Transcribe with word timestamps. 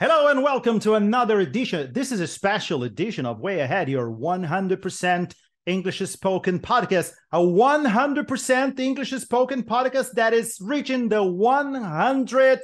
Hello 0.00 0.28
and 0.28 0.44
welcome 0.44 0.78
to 0.78 0.94
another 0.94 1.40
edition. 1.40 1.92
This 1.92 2.12
is 2.12 2.20
a 2.20 2.28
special 2.28 2.84
edition 2.84 3.26
of 3.26 3.40
Way 3.40 3.58
Ahead, 3.58 3.88
your 3.88 4.08
100% 4.08 5.34
English 5.66 5.98
spoken 5.98 6.60
podcast. 6.60 7.10
A 7.32 7.38
100% 7.38 8.78
English 8.78 9.10
spoken 9.10 9.64
podcast 9.64 10.12
that 10.12 10.32
is 10.32 10.56
reaching 10.60 11.08
the 11.08 11.16
100th 11.16 12.60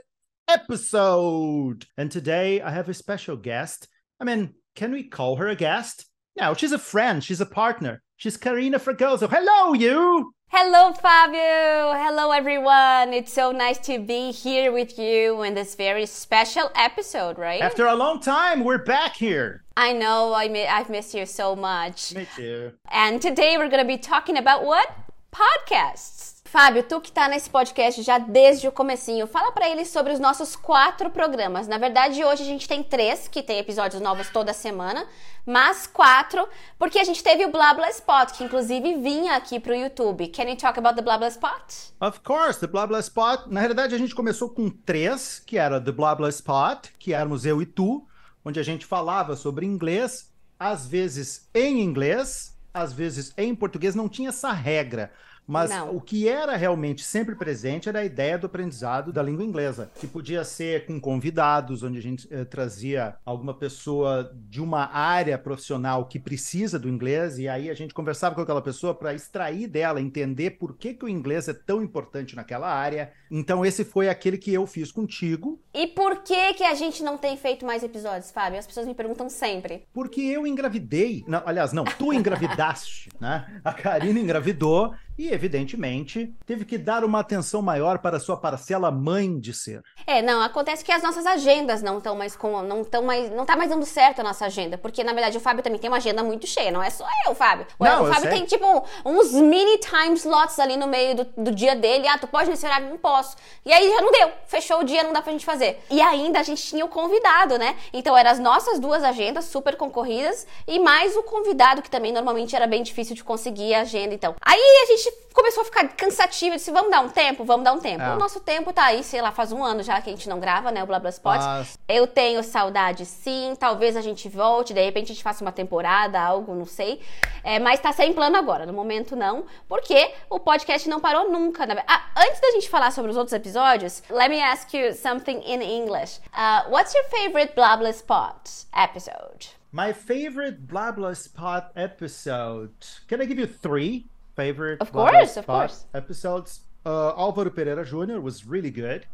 episode. 0.47 1.85
And 1.97 2.09
today 2.09 2.61
I 2.61 2.71
have 2.71 2.89
a 2.89 2.95
special 2.95 3.37
guest. 3.37 3.89
I 4.21 4.25
mean, 4.25 4.55
can 4.77 4.93
we 4.93 5.09
call 5.09 5.35
her 5.35 5.49
a 5.49 5.57
guest? 5.57 6.07
No, 6.39 6.55
she's 6.55 6.71
a 6.71 6.79
friend, 6.79 7.25
she's 7.25 7.41
a 7.41 7.47
partner. 7.47 8.01
She's 8.17 8.37
Karina 8.37 8.79
Fragoso. 8.79 9.29
Hello, 9.29 9.73
you. 9.75 10.33
Hello, 10.49 10.93
Fabio. 10.93 11.93
Hello, 12.01 12.31
everyone. 12.31 13.13
It's 13.13 13.33
so 13.33 13.51
nice 13.51 13.79
to 13.87 13.99
be 13.99 14.31
here 14.31 14.71
with 14.73 14.99
you 14.99 15.43
in 15.43 15.55
this 15.55 15.75
very 15.75 16.07
special 16.07 16.71
episode, 16.77 17.39
right? 17.39 17.61
After 17.61 17.87
a 17.87 17.95
long 17.95 18.21
time, 18.21 18.63
we're 18.63 18.85
back 18.85 19.17
here. 19.17 19.65
I 19.77 19.93
know. 19.93 20.33
I 20.33 20.49
mi- 20.49 20.67
I've 20.67 20.91
missed 20.91 21.13
you 21.15 21.27
so 21.27 21.57
much. 21.57 22.15
Me 22.15 22.27
too. 22.37 22.73
And 22.91 23.21
today 23.21 23.57
we're 23.59 23.69
going 23.69 23.83
to 23.83 23.89
be 23.89 23.99
talking 23.99 24.37
about 24.39 24.65
what? 24.65 24.89
Podcasts. 25.33 26.34
Fábio, 26.55 26.85
tu 26.85 27.01
que 27.01 27.11
tá 27.11 27.27
nesse 27.29 27.51
podcast 27.51 28.01
já 28.01 28.17
desde 28.17 28.69
o 28.69 28.71
comecinho, 28.71 29.27
fala 29.27 29.51
para 29.51 29.69
eles 29.69 29.89
sobre 29.89 30.13
os 30.13 30.21
nossos 30.21 30.55
quatro 30.55 31.11
programas. 31.11 31.67
Na 31.67 31.79
verdade, 31.79 32.25
hoje 32.25 32.45
a 32.45 32.47
gente 32.47 32.69
tem 32.69 32.81
três, 32.81 33.27
que 33.27 33.43
tem 33.43 33.59
episódios 33.59 34.01
novos 34.01 34.31
toda 34.31 34.53
semana, 34.53 35.05
mas 35.45 35.89
quatro, 35.89 36.49
porque 36.79 37.01
a 37.01 37.03
gente 37.03 37.25
teve 37.25 37.45
o 37.45 37.51
Blabla 37.51 37.91
Spot, 37.91 38.31
que 38.31 38.45
inclusive 38.45 38.95
vinha 38.99 39.35
aqui 39.35 39.59
pro 39.59 39.75
YouTube. 39.75 40.29
Can 40.29 40.45
you 40.45 40.57
talk 40.57 40.79
about 40.79 40.95
the 40.95 41.03
Blabla 41.03 41.27
Spot? 41.27 41.75
Of 42.01 42.21
course, 42.21 42.61
the 42.61 42.69
Blah 42.69 43.01
Spot. 43.01 43.49
Na 43.49 43.59
realidade, 43.59 43.93
a 43.93 43.99
gente 43.99 44.15
começou 44.15 44.49
com 44.49 44.71
três, 44.71 45.41
que 45.45 45.59
era 45.59 45.81
The 45.81 45.91
Blah 45.91 46.29
Spot, 46.29 46.87
que 47.01 47.13
éramos 47.13 47.45
eu 47.45 47.61
e 47.61 47.67
tu, 47.67 48.07
onde 48.45 48.61
a 48.61 48.63
gente 48.63 48.87
falava 48.87 49.35
sobre 49.35 49.67
inglês, 49.67 50.33
às 50.57 50.87
vezes 50.87 51.51
em 51.53 51.81
inglês, 51.81 52.57
às 52.73 52.93
vezes 52.93 53.35
em 53.37 53.53
português, 53.57 53.97
não 53.97 54.09
tinha 54.09 54.29
essa 54.29 54.53
regra. 54.53 55.11
Mas 55.47 55.71
Não. 55.71 55.97
o 55.97 56.01
que 56.01 56.29
era 56.29 56.57
realmente 56.57 57.05
sempre 57.05 57.35
presente 57.35 57.89
era 57.89 58.01
a 58.01 58.05
ideia 58.05 58.39
do 58.39 58.47
aprendizado 58.47 59.13
da 59.13 59.23
língua 59.23 59.45
inglesa, 59.45 59.91
que 60.01 60.07
podia 60.07 60.43
ser 60.45 60.87
com 60.87 61.01
convidados, 61.01 61.83
onde 61.83 61.99
a 61.99 62.03
gente 62.03 62.27
eh, 62.31 62.45
trazia 62.45 63.17
alguma 63.25 63.55
pessoa 63.55 64.33
de 64.49 64.61
uma 64.61 64.87
área 64.95 65.37
profissional 65.37 66.07
que 66.07 66.19
precisa 66.19 66.79
do 66.79 66.89
inglês, 66.89 67.39
e 67.39 67.49
aí 67.49 67.69
a 67.69 67.75
gente 67.75 67.93
conversava 67.93 68.35
com 68.35 68.41
aquela 68.41 68.63
pessoa 68.63 68.95
para 68.95 69.15
extrair 69.15 69.67
dela, 69.67 70.01
entender 70.01 70.53
por 70.53 70.77
que, 70.77 70.95
que 70.95 71.05
o 71.05 71.09
inglês 71.09 71.49
é 71.49 71.53
tão 71.53 71.83
importante 71.83 72.35
naquela 72.35 72.73
área. 72.73 73.13
Então, 73.31 73.65
esse 73.65 73.85
foi 73.85 74.09
aquele 74.09 74.39
que 74.39 74.53
eu 74.53 74.67
fiz 74.67 74.91
contigo, 74.91 75.61
E 75.75 75.89
por 75.89 76.23
que 76.23 76.55
que 76.55 76.63
a 76.63 76.75
gente 76.75 77.03
não 77.03 77.19
tem 77.19 77.37
feito 77.37 77.67
mais 77.67 77.83
episódios, 77.83 78.31
Fábio? 78.31 78.59
As 78.59 78.67
pessoas 78.67 78.87
me 78.87 78.95
perguntam 78.95 79.29
sempre. 79.29 79.87
Porque 79.93 80.21
eu 80.21 80.47
engravidei. 80.47 81.25
Não, 81.27 81.43
aliás, 81.45 81.73
não, 81.73 81.85
tu 81.85 82.13
engravidaste, 82.13 83.09
né? 83.21 83.61
A 83.65 83.73
Karina 83.73 84.21
engravidou 84.21 84.95
e, 85.17 85.29
evidentemente, 85.33 86.35
teve 86.45 86.65
que 86.65 86.77
dar 86.77 87.05
uma 87.05 87.21
atenção 87.21 87.63
maior 87.63 87.99
para 87.99 88.17
a 88.17 88.21
sua 88.21 88.37
parcela 88.37 88.91
mãe 88.91 89.39
de 89.39 89.55
ser. 89.55 89.83
É, 90.07 90.21
não, 90.21 90.43
acontece 90.43 90.85
que 90.85 90.93
as 90.93 91.03
nossas 91.03 91.25
agendas 91.25 91.83
não 91.83 91.99
estão 91.99 92.17
mais 92.17 92.37
com, 92.37 92.63
não 92.63 92.83
estão 92.83 93.03
mais, 93.03 93.31
não 93.31 93.47
tá 93.47 93.57
mais 93.57 93.71
dando 93.71 93.87
certo 93.87 94.21
a 94.21 94.25
nossa 94.25 94.47
agenda, 94.47 94.77
porque 94.77 95.05
na 95.05 95.13
verdade 95.13 95.37
o 95.37 95.41
Fábio 95.41 95.63
também 95.63 95.79
tem 95.79 95.89
uma 95.89 95.99
agenda 95.99 96.23
muito 96.23 96.47
cheia, 96.47 96.71
não 96.71 96.83
é 96.83 96.91
só 96.91 97.07
eu, 97.27 97.35
Fábio. 97.35 97.67
O, 97.79 97.85
Não, 97.85 98.05
o 98.05 98.13
Fábio 98.13 98.31
tem 98.31 98.45
tipo 98.45 98.67
uns 99.05 99.33
mini 99.33 99.79
time 99.79 100.15
slots 100.15 100.59
ali 100.59 100.77
no 100.77 100.87
meio 100.87 101.17
do, 101.17 101.25
do 101.37 101.51
dia 101.55 101.77
dele. 101.77 102.09
Ah, 102.09 102.19
tu 102.19 102.27
pode 102.27 102.51
nesse 102.51 102.67
horário? 102.67 102.89
Não 102.89 102.99
posso. 102.99 103.37
E 103.65 103.73
aí 103.73 103.89
já 103.89 104.01
não 104.01 104.11
deu, 104.11 104.31
fechou 104.47 104.81
o 104.81 104.85
dia, 104.85 105.03
não 105.03 105.13
dá 105.13 105.23
pra 105.23 105.33
gente 105.33 105.45
fazer. 105.45 105.83
E 105.91 106.01
ainda 106.01 106.41
a 106.41 106.43
gente 106.43 106.63
tinha 106.63 106.85
o 106.85 106.89
convidado, 106.89 107.57
né? 107.59 107.77
Então 107.93 108.17
eram 108.17 108.31
as 108.31 108.39
nossas 108.39 108.79
duas 108.79 109.05
agendas 109.05 109.45
super 109.47 109.77
concorridas 109.77 110.47
e 110.67 110.79
mais 110.79 111.17
o 111.17 111.23
convidado 111.23 111.83
que 111.83 111.91
também 111.91 112.13
normalmente 112.13 112.57
era 112.57 112.67
bem 112.67 112.83
difícil 112.83 113.15
de 113.15 113.23
conseguir 113.23 113.75
a 113.75 113.83
agenda, 113.83 114.15
então. 114.15 114.35
Aí 114.41 114.59
a 114.83 114.87
gente 114.87 115.04
começou 115.33 115.63
a 115.63 115.65
ficar 115.65 115.89
cansativo, 115.89 116.55
disse, 116.57 116.71
vamos 116.71 116.91
dar 116.91 117.01
um 117.01 117.09
tempo, 117.09 117.45
vamos 117.45 117.65
dar 117.65 117.73
um 117.73 117.81
tempo. 117.81 118.03
É. 118.03 118.15
O 118.15 118.19
nosso 118.19 118.41
tempo 118.41 118.73
tá 118.73 118.85
aí, 118.85 119.03
sei 119.03 119.21
lá, 119.21 119.33
faz 119.33 119.51
um 119.53 119.63
ano 119.65 119.83
já 119.83 120.01
que 120.01 120.09
a 120.11 120.13
gente 120.13 120.29
não 120.29 120.39
grava, 120.39 120.71
né, 120.71 120.83
o 120.83 120.87
Blá 120.87 120.99
Blá 120.99 121.11
Spot. 121.11 121.37
Mas- 121.39 121.79
Eu 121.89 122.07
tenho 122.07 122.43
saudade, 122.43 123.05
sim. 123.05 123.55
Talvez 123.59 123.97
a 123.97 124.01
gente 124.01 124.29
volte, 124.29 124.73
de 124.73 124.83
repente 124.83 125.13
a 125.13 125.15
gente 125.15 125.23
faça 125.23 125.45
uma 125.45 125.53
temporada, 125.53 126.21
algo, 126.21 126.55
não 126.55 126.67
sei. 126.67 127.01
É, 127.43 127.59
mas 127.59 127.81
tá 127.81 127.93
sem 127.93 128.13
plano 128.13 128.37
agora. 128.37 128.65
No 128.67 128.73
momento, 128.73 129.15
não. 129.17 129.45
Porque 129.69 130.13
o 130.31 130.39
podcast 130.41 130.89
não 130.89 131.01
parou 131.01 131.31
nunca. 131.31 131.67
na 131.67 131.83
Ah, 131.87 132.03
antes 132.17 132.41
da 132.41 132.51
gente 132.53 132.69
falar 132.71 132.91
sobre 132.93 133.11
os 133.11 133.17
outros 133.17 133.33
episódios, 133.35 134.03
let 134.11 134.29
me 134.29 134.41
ask 134.41 134.73
you 134.73 134.93
something 134.95 135.39
in 135.45 135.61
English. 135.63 136.21
Uh, 136.33 136.71
what's 136.71 136.95
your 136.95 137.05
favorite 137.11 137.55
Blah 137.55 137.77
Blah 137.77 137.91
Spot 137.91 138.41
episode? 138.75 139.49
My 139.73 139.93
favorite 139.93 140.59
blah 140.61 140.93
blah 140.93 141.15
spot 141.15 141.73
episode. 141.75 142.73
Can 143.09 143.21
I 143.21 143.27
give 143.27 143.41
you 143.41 143.49
three 143.49 144.07
favorite 144.37 144.81
Of 144.81 144.93
course, 144.93 145.37
of 145.37 145.47
course. 145.47 145.85
episodes? 145.95 146.61
Uh, 146.85 147.13
Álvaro 147.15 147.55
Pereira 147.55 147.85
Jr. 147.85 148.21
was 148.21 148.45
really 148.47 148.71
good. 148.71 149.07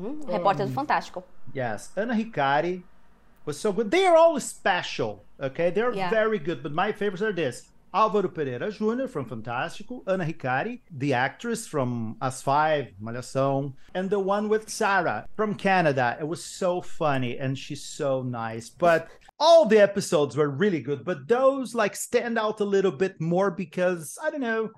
Repórter 0.00 0.66
do 0.66 0.72
Fantástico. 0.72 1.22
Yes, 1.52 1.90
Ana 1.96 2.14
Hikari 2.14 2.82
was 3.44 3.58
so 3.58 3.72
good. 3.72 3.90
They 3.90 4.06
are 4.06 4.16
all 4.16 4.38
special, 4.40 5.24
okay? 5.40 5.70
They're 5.70 5.92
Yeah. 5.94 6.10
very 6.10 6.38
good, 6.38 6.62
but 6.62 6.72
my 6.72 6.92
favorites 6.92 7.22
are 7.22 7.32
this. 7.32 7.68
Álvaro 7.92 8.32
Pereira 8.32 8.70
Jr. 8.70 9.08
from 9.08 9.24
Fantástico, 9.26 10.02
Ana 10.06 10.24
Hikari, 10.24 10.80
the 10.96 11.12
actress 11.12 11.66
from 11.66 12.16
As 12.22 12.40
Five, 12.40 12.92
Malhação, 13.02 13.72
and 13.94 14.08
the 14.10 14.20
one 14.20 14.48
with 14.48 14.68
Sarah 14.70 15.26
from 15.34 15.54
Canada. 15.56 16.16
It 16.20 16.28
was 16.28 16.44
so 16.44 16.80
funny 16.80 17.36
and 17.36 17.58
she's 17.58 17.82
so 17.82 18.22
nice. 18.22 18.70
But 18.70 19.08
all 19.40 19.64
the 19.64 19.80
episodes 19.80 20.36
were 20.36 20.48
really 20.50 20.82
good, 20.82 21.04
but 21.04 21.26
those 21.26 21.74
like 21.74 21.96
stand 21.96 22.38
out 22.38 22.60
a 22.60 22.64
little 22.64 22.92
bit 22.92 23.20
more 23.20 23.50
because 23.50 24.18
I 24.22 24.30
don't 24.30 24.42
know, 24.42 24.70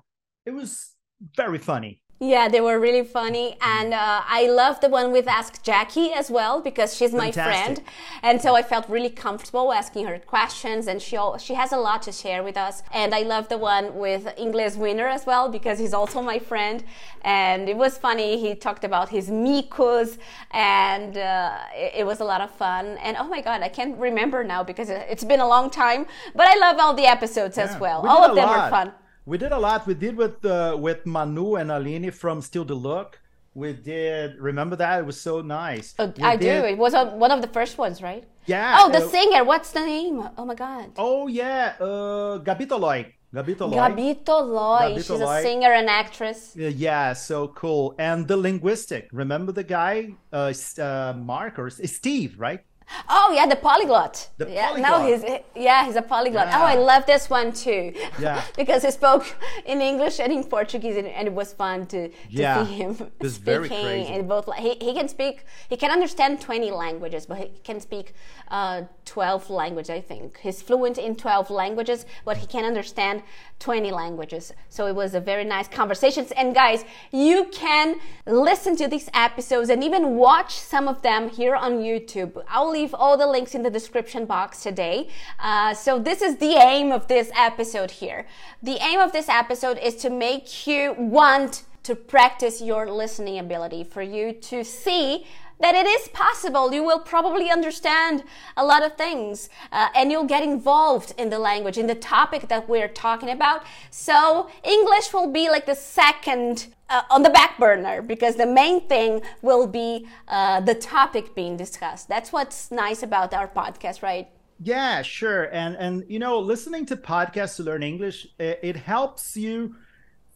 it 0.45 0.51
was 0.51 0.93
very 1.35 1.59
funny. 1.59 2.01
Yeah, 2.25 2.47
they 2.47 2.61
were 2.61 2.79
really 2.79 3.03
funny, 3.03 3.57
and 3.59 3.93
uh, 3.93 4.21
I 4.39 4.47
love 4.47 4.79
the 4.79 4.87
one 4.87 5.11
with 5.11 5.27
Ask 5.27 5.61
Jackie 5.61 6.13
as 6.13 6.31
well 6.31 6.61
because 6.61 6.95
she's 6.95 7.11
my 7.11 7.31
Fantastic. 7.31 7.83
friend, 7.83 7.89
and 8.21 8.41
so 8.41 8.55
I 8.55 8.61
felt 8.61 8.87
really 8.87 9.09
comfortable 9.09 9.73
asking 9.73 10.05
her 10.05 10.17
questions, 10.19 10.87
and 10.87 11.01
she 11.01 11.17
she 11.39 11.53
has 11.55 11.71
a 11.73 11.77
lot 11.87 11.99
to 12.07 12.11
share 12.13 12.41
with 12.47 12.55
us. 12.67 12.75
And 12.93 13.09
I 13.19 13.23
love 13.33 13.49
the 13.49 13.57
one 13.57 13.85
with 14.05 14.23
English 14.45 14.75
Winner 14.75 15.07
as 15.17 15.25
well 15.25 15.49
because 15.49 15.77
he's 15.79 15.93
also 15.93 16.21
my 16.21 16.39
friend, 16.39 16.77
and 17.23 17.67
it 17.67 17.75
was 17.83 17.97
funny. 17.97 18.29
He 18.45 18.49
talked 18.55 18.85
about 18.85 19.09
his 19.09 19.25
micos, 19.29 20.17
and 20.51 21.17
uh, 21.17 21.57
it, 21.75 21.91
it 22.01 22.05
was 22.05 22.19
a 22.21 22.25
lot 22.33 22.41
of 22.41 22.51
fun. 22.51 22.85
And 23.05 23.17
oh 23.17 23.27
my 23.35 23.41
god, 23.41 23.59
I 23.63 23.69
can't 23.69 23.97
remember 23.97 24.39
now 24.45 24.63
because 24.63 24.89
it- 24.89 25.07
it's 25.09 25.25
been 25.33 25.41
a 25.41 25.47
long 25.55 25.69
time, 25.69 26.05
but 26.39 26.47
I 26.47 26.55
love 26.65 26.77
all 26.79 26.93
the 26.93 27.05
episodes 27.17 27.57
as 27.57 27.77
well. 27.83 28.01
we 28.03 28.07
All 28.09 28.23
of 28.23 28.35
them 28.35 28.47
were 28.47 28.63
lot. 28.65 28.69
fun. 28.69 28.91
We 29.25 29.37
did 29.37 29.53
a 29.53 29.59
lot. 29.59 29.87
We 29.87 29.93
did 29.93 30.17
with 30.17 30.43
uh, 30.43 30.75
with 30.77 31.05
Manu 31.05 31.55
and 31.55 31.71
Aline 31.71 32.11
from 32.11 32.41
Still 32.41 32.65
the 32.65 32.75
Look. 32.75 33.19
We 33.53 33.71
did. 33.71 34.35
Remember 34.39 34.75
that? 34.75 34.99
It 34.99 35.05
was 35.05 35.19
so 35.19 35.41
nice. 35.41 35.93
Oh, 35.97 36.11
I 36.21 36.35
do. 36.35 36.49
It 36.49 36.77
was 36.77 36.93
one 36.93 37.31
of 37.31 37.41
the 37.41 37.47
first 37.47 37.77
ones, 37.77 38.01
right? 38.01 38.25
Yeah. 38.45 38.77
Oh, 38.79 38.91
the 38.91 39.05
uh, 39.05 39.07
singer. 39.07 39.43
What's 39.45 39.71
the 39.71 39.85
name? 39.85 40.27
Oh 40.37 40.45
my 40.45 40.55
God. 40.55 40.91
Oh 40.97 41.27
yeah. 41.27 41.75
Uh, 41.79 42.39
Gabi 42.39 42.67
Toloy. 42.67 43.13
Gabi 43.33 43.55
Toloy. 43.55 43.73
Gabi 43.73 44.23
Toloy. 44.23 44.81
Gabi 44.81 44.95
She's 44.97 45.07
Toloy. 45.07 45.39
a 45.39 45.41
singer 45.41 45.71
and 45.71 45.89
actress. 45.89 46.55
Uh, 46.59 46.63
yeah, 46.63 47.13
so 47.13 47.47
cool. 47.47 47.95
And 47.97 48.27
the 48.27 48.35
linguistic. 48.35 49.07
Remember 49.13 49.51
the 49.51 49.63
guy, 49.63 50.13
uh, 50.33 50.53
uh 50.77 51.13
Mark 51.15 51.57
or 51.57 51.69
Steve, 51.69 52.39
right? 52.39 52.61
Oh 53.09 53.31
yeah, 53.35 53.45
the 53.45 53.55
polyglot. 53.55 54.29
The 54.37 54.49
yeah, 54.51 54.75
no, 54.77 55.05
he's 55.05 55.23
yeah, 55.55 55.85
he's 55.85 55.95
a 55.95 56.01
polyglot. 56.01 56.47
Yeah. 56.47 56.59
Oh, 56.61 56.65
I 56.65 56.75
love 56.75 57.05
this 57.05 57.29
one 57.29 57.51
too. 57.51 57.93
Yeah. 58.19 58.43
because 58.57 58.83
he 58.83 58.91
spoke 58.91 59.25
in 59.65 59.81
English 59.81 60.19
and 60.19 60.31
in 60.31 60.43
Portuguese, 60.43 60.97
and, 60.97 61.07
and 61.07 61.27
it 61.27 61.33
was 61.33 61.53
fun 61.53 61.85
to, 61.87 62.09
to 62.09 62.13
Yeah. 62.29 62.65
see 62.65 62.73
him 62.73 62.93
very 63.21 63.67
speaking 63.67 64.05
in 64.13 64.27
both. 64.27 64.49
He, 64.57 64.75
he 64.81 64.93
can 64.93 65.07
speak. 65.07 65.45
He 65.69 65.77
can 65.77 65.91
understand 65.91 66.41
twenty 66.41 66.71
languages, 66.71 67.25
but 67.25 67.37
he 67.37 67.51
can 67.63 67.79
speak 67.79 68.13
uh, 68.49 68.83
twelve 69.05 69.49
languages. 69.49 69.89
I 69.89 70.01
think 70.01 70.39
he's 70.39 70.61
fluent 70.61 70.97
in 70.97 71.15
twelve 71.15 71.49
languages, 71.49 72.05
but 72.25 72.37
he 72.37 72.47
can 72.47 72.65
understand 72.65 73.23
twenty 73.59 73.91
languages. 73.91 74.51
So 74.69 74.87
it 74.87 74.95
was 74.95 75.13
a 75.15 75.19
very 75.19 75.45
nice 75.45 75.67
conversations. 75.67 76.31
And 76.31 76.53
guys, 76.53 76.85
you 77.11 77.45
can 77.51 77.95
listen 78.25 78.75
to 78.77 78.87
these 78.87 79.09
episodes 79.13 79.69
and 79.69 79.83
even 79.83 80.15
watch 80.15 80.53
some 80.59 80.87
of 80.87 81.01
them 81.01 81.29
here 81.29 81.55
on 81.55 81.77
YouTube. 81.79 82.43
I'll 82.47 82.69
leave 82.69 82.82
all 82.91 83.15
the 83.15 83.27
links 83.27 83.53
in 83.53 83.61
the 83.61 83.69
description 83.69 84.25
box 84.25 84.63
today. 84.63 85.07
Uh, 85.39 85.75
so 85.75 85.99
this 85.99 86.23
is 86.23 86.37
the 86.37 86.55
aim 86.55 86.91
of 86.91 87.07
this 87.07 87.29
episode 87.37 87.91
here. 87.91 88.25
The 88.63 88.77
aim 88.81 88.99
of 88.99 89.11
this 89.11 89.29
episode 89.29 89.77
is 89.77 89.95
to 89.97 90.09
make 90.09 90.65
you 90.65 90.95
want 90.97 91.65
to 91.83 91.95
practice 91.95 92.61
your 92.61 92.89
listening 92.89 93.37
ability, 93.37 93.83
for 93.83 94.01
you 94.01 94.31
to 94.31 94.63
see 94.63 95.25
that 95.59 95.75
it 95.75 95.85
is 95.85 96.07
possible. 96.09 96.73
You 96.73 96.83
will 96.83 96.99
probably 96.99 97.49
understand 97.49 98.23
a 98.57 98.65
lot 98.65 98.83
of 98.83 98.95
things 98.97 99.49
uh, 99.71 99.89
and 99.95 100.11
you'll 100.11 100.25
get 100.25 100.43
involved 100.43 101.13
in 101.17 101.29
the 101.29 101.39
language, 101.39 101.77
in 101.77 101.87
the 101.87 101.95
topic 101.95 102.47
that 102.49 102.67
we're 102.67 102.87
talking 102.87 103.29
about. 103.29 103.63
So, 103.89 104.49
English 104.63 105.13
will 105.13 105.31
be 105.31 105.49
like 105.49 105.65
the 105.65 105.75
second 105.75 106.67
uh, 106.89 107.01
on 107.09 107.23
the 107.23 107.29
back 107.29 107.57
burner 107.57 108.01
because 108.01 108.35
the 108.35 108.45
main 108.45 108.87
thing 108.87 109.21
will 109.41 109.67
be 109.67 110.07
uh, 110.27 110.59
the 110.61 110.75
topic 110.75 111.33
being 111.33 111.57
discussed. 111.57 112.07
That's 112.07 112.31
what's 112.31 112.71
nice 112.71 113.01
about 113.03 113.33
our 113.33 113.47
podcast, 113.47 114.03
right? 114.03 114.29
Yeah, 114.61 115.01
sure. 115.01 115.45
And 115.51 115.75
and 115.75 116.05
you 116.07 116.19
know, 116.19 116.39
listening 116.39 116.85
to 116.87 116.95
podcasts 116.95 117.57
to 117.57 117.63
learn 117.63 117.83
English, 117.83 118.27
it, 118.39 118.59
it 118.61 118.75
helps 118.75 119.35
you 119.35 119.75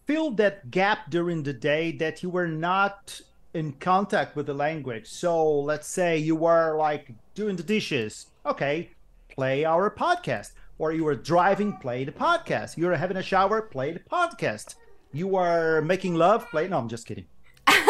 fill 0.05 0.31
that 0.31 0.71
gap 0.71 1.09
during 1.09 1.43
the 1.43 1.53
day 1.53 1.91
that 1.93 2.23
you 2.23 2.29
were 2.29 2.47
not 2.47 3.21
in 3.57 3.73
contact 3.73 4.35
with 4.35 4.45
the 4.45 4.53
language. 4.53 5.07
So 5.07 5.59
let's 5.59 5.87
say 5.87 6.17
you 6.17 6.35
were 6.35 6.77
like 6.77 7.11
doing 7.33 7.55
the 7.55 7.63
dishes. 7.63 8.27
Okay, 8.45 8.91
play 9.29 9.65
our 9.65 9.89
podcast. 9.89 10.51
Or 10.79 10.93
you 10.93 11.03
were 11.03 11.15
driving, 11.15 11.73
play 11.73 12.03
the 12.03 12.11
podcast. 12.11 12.77
You 12.77 12.85
were 12.85 12.95
having 12.95 13.17
a 13.17 13.23
shower, 13.23 13.63
play 13.63 13.91
the 13.93 13.99
podcast. 13.99 14.75
You 15.11 15.35
are 15.35 15.81
making 15.81 16.13
love, 16.15 16.47
play. 16.49 16.67
No, 16.67 16.77
I'm 16.77 16.87
just 16.87 17.07
kidding. 17.07 17.25
or 17.67 17.73
maybe 17.73 17.87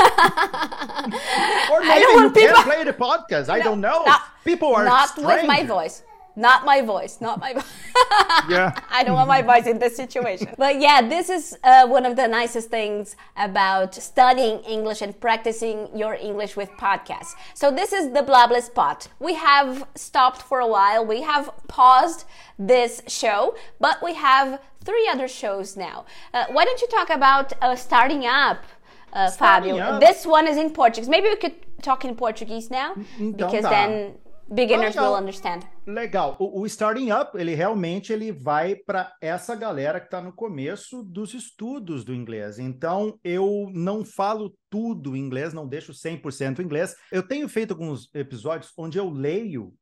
I 1.91 1.99
don't 1.99 2.23
you 2.23 2.31
people... 2.31 2.63
play 2.63 2.83
the 2.85 2.93
podcast. 2.93 3.49
I 3.49 3.59
don't 3.67 3.81
know. 3.81 4.03
Not, 4.05 4.21
people 4.45 4.73
are 4.73 4.85
not 4.85 5.09
strange. 5.09 5.41
with 5.41 5.47
my 5.47 5.63
voice. 5.65 6.03
Not 6.37 6.65
my 6.65 6.83
voice, 6.83 7.19
not 7.19 7.39
my 7.39 7.53
voice. 7.53 7.65
yeah. 8.47 8.71
I 8.91 9.03
don't 9.03 9.15
want 9.15 9.27
my 9.27 9.41
voice 9.41 9.65
in 9.65 9.79
this 9.79 9.95
situation. 9.95 10.49
But 10.55 10.79
yeah, 10.79 11.01
this 11.01 11.31
is 11.31 11.57
uh, 11.63 11.87
one 11.87 12.05
of 12.05 12.15
the 12.15 12.27
nicest 12.27 12.69
things 12.69 13.15
about 13.35 13.95
studying 13.95 14.59
English 14.59 15.01
and 15.01 15.19
practicing 15.19 15.89
your 15.97 16.13
English 16.13 16.55
with 16.55 16.69
podcasts. 16.73 17.33
So 17.55 17.71
this 17.71 17.91
is 17.91 18.13
the 18.13 18.21
Blabla 18.21 18.61
Spot. 18.61 19.07
We 19.19 19.33
have 19.33 19.87
stopped 19.95 20.43
for 20.43 20.59
a 20.59 20.67
while. 20.67 21.03
We 21.03 21.23
have 21.23 21.49
paused 21.67 22.25
this 22.59 23.01
show, 23.07 23.55
but 23.79 24.03
we 24.03 24.13
have 24.13 24.61
three 24.83 25.09
other 25.11 25.27
shows 25.27 25.75
now. 25.75 26.05
Uh, 26.35 26.45
why 26.51 26.65
don't 26.65 26.81
you 26.81 26.87
talk 26.89 27.09
about 27.09 27.51
uh, 27.63 27.75
starting 27.75 28.27
up? 28.27 28.63
Uh, 29.11 29.31
Fabio. 29.31 29.77
up. 29.77 29.99
This 29.99 30.23
one 30.23 30.47
is 30.47 30.57
in 30.57 30.69
Portuguese. 30.69 31.09
Maybe 31.09 31.29
we 31.29 31.37
could 31.37 31.55
talk 31.81 32.05
in 32.05 32.13
Portuguese 32.15 32.69
now, 32.69 32.93
então 33.19 33.47
because 33.47 33.65
tá. 33.65 33.69
then 33.71 34.13
beginners 34.49 34.95
Legal. 34.95 35.11
will 35.11 35.19
understand. 35.19 35.59
Legal. 35.85 36.35
O, 36.39 36.61
o 36.61 36.65
Starting 36.65 37.11
Up, 37.11 37.37
ele 37.37 37.53
realmente 37.55 38.11
ele 38.11 38.31
vai 38.31 38.75
para 38.75 39.13
essa 39.21 39.55
galera 39.55 39.99
que 39.99 40.07
está 40.07 40.21
no 40.21 40.33
começo 40.33 41.03
dos 41.03 41.33
estudos 41.33 42.03
do 42.03 42.13
inglês. 42.13 42.59
Então, 42.59 43.19
eu 43.23 43.69
não 43.73 44.05
falo 44.05 44.55
tudo 44.69 45.15
inglês, 45.15 45.53
não 45.53 45.67
deixo 45.67 45.93
100% 45.93 46.59
inglês. 46.59 46.95
Eu 47.11 47.23
tenho 47.23 47.47
feito 47.47 47.71
alguns 47.71 48.13
episódios 48.13 48.71
onde 48.77 48.97
eu 48.97 49.09
leio 49.09 49.73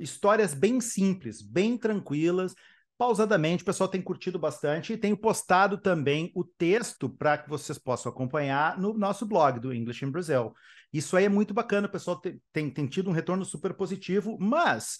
histórias 0.00 0.54
bem 0.54 0.80
simples, 0.80 1.42
bem 1.42 1.76
tranquilas, 1.76 2.54
pausadamente. 2.96 3.62
O 3.62 3.66
pessoal 3.66 3.88
tem 3.88 4.00
curtido 4.00 4.38
bastante 4.38 4.92
e 4.92 4.96
tenho 4.96 5.16
postado 5.16 5.78
também 5.78 6.30
o 6.34 6.44
texto 6.44 7.08
para 7.08 7.38
que 7.38 7.48
vocês 7.48 7.78
possam 7.78 8.10
acompanhar 8.10 8.78
no 8.78 8.94
nosso 8.94 9.26
blog 9.26 9.58
do 9.58 9.74
English 9.74 10.04
in 10.04 10.10
Brazil. 10.10 10.54
Isso 10.94 11.16
aí 11.16 11.24
é 11.24 11.28
muito 11.28 11.52
bacana, 11.52 11.88
o 11.88 11.90
pessoal 11.90 12.20
tem, 12.20 12.40
tem, 12.52 12.70
tem 12.70 12.86
tido 12.86 13.10
um 13.10 13.12
retorno 13.12 13.44
super 13.44 13.74
positivo, 13.74 14.38
mas 14.40 14.98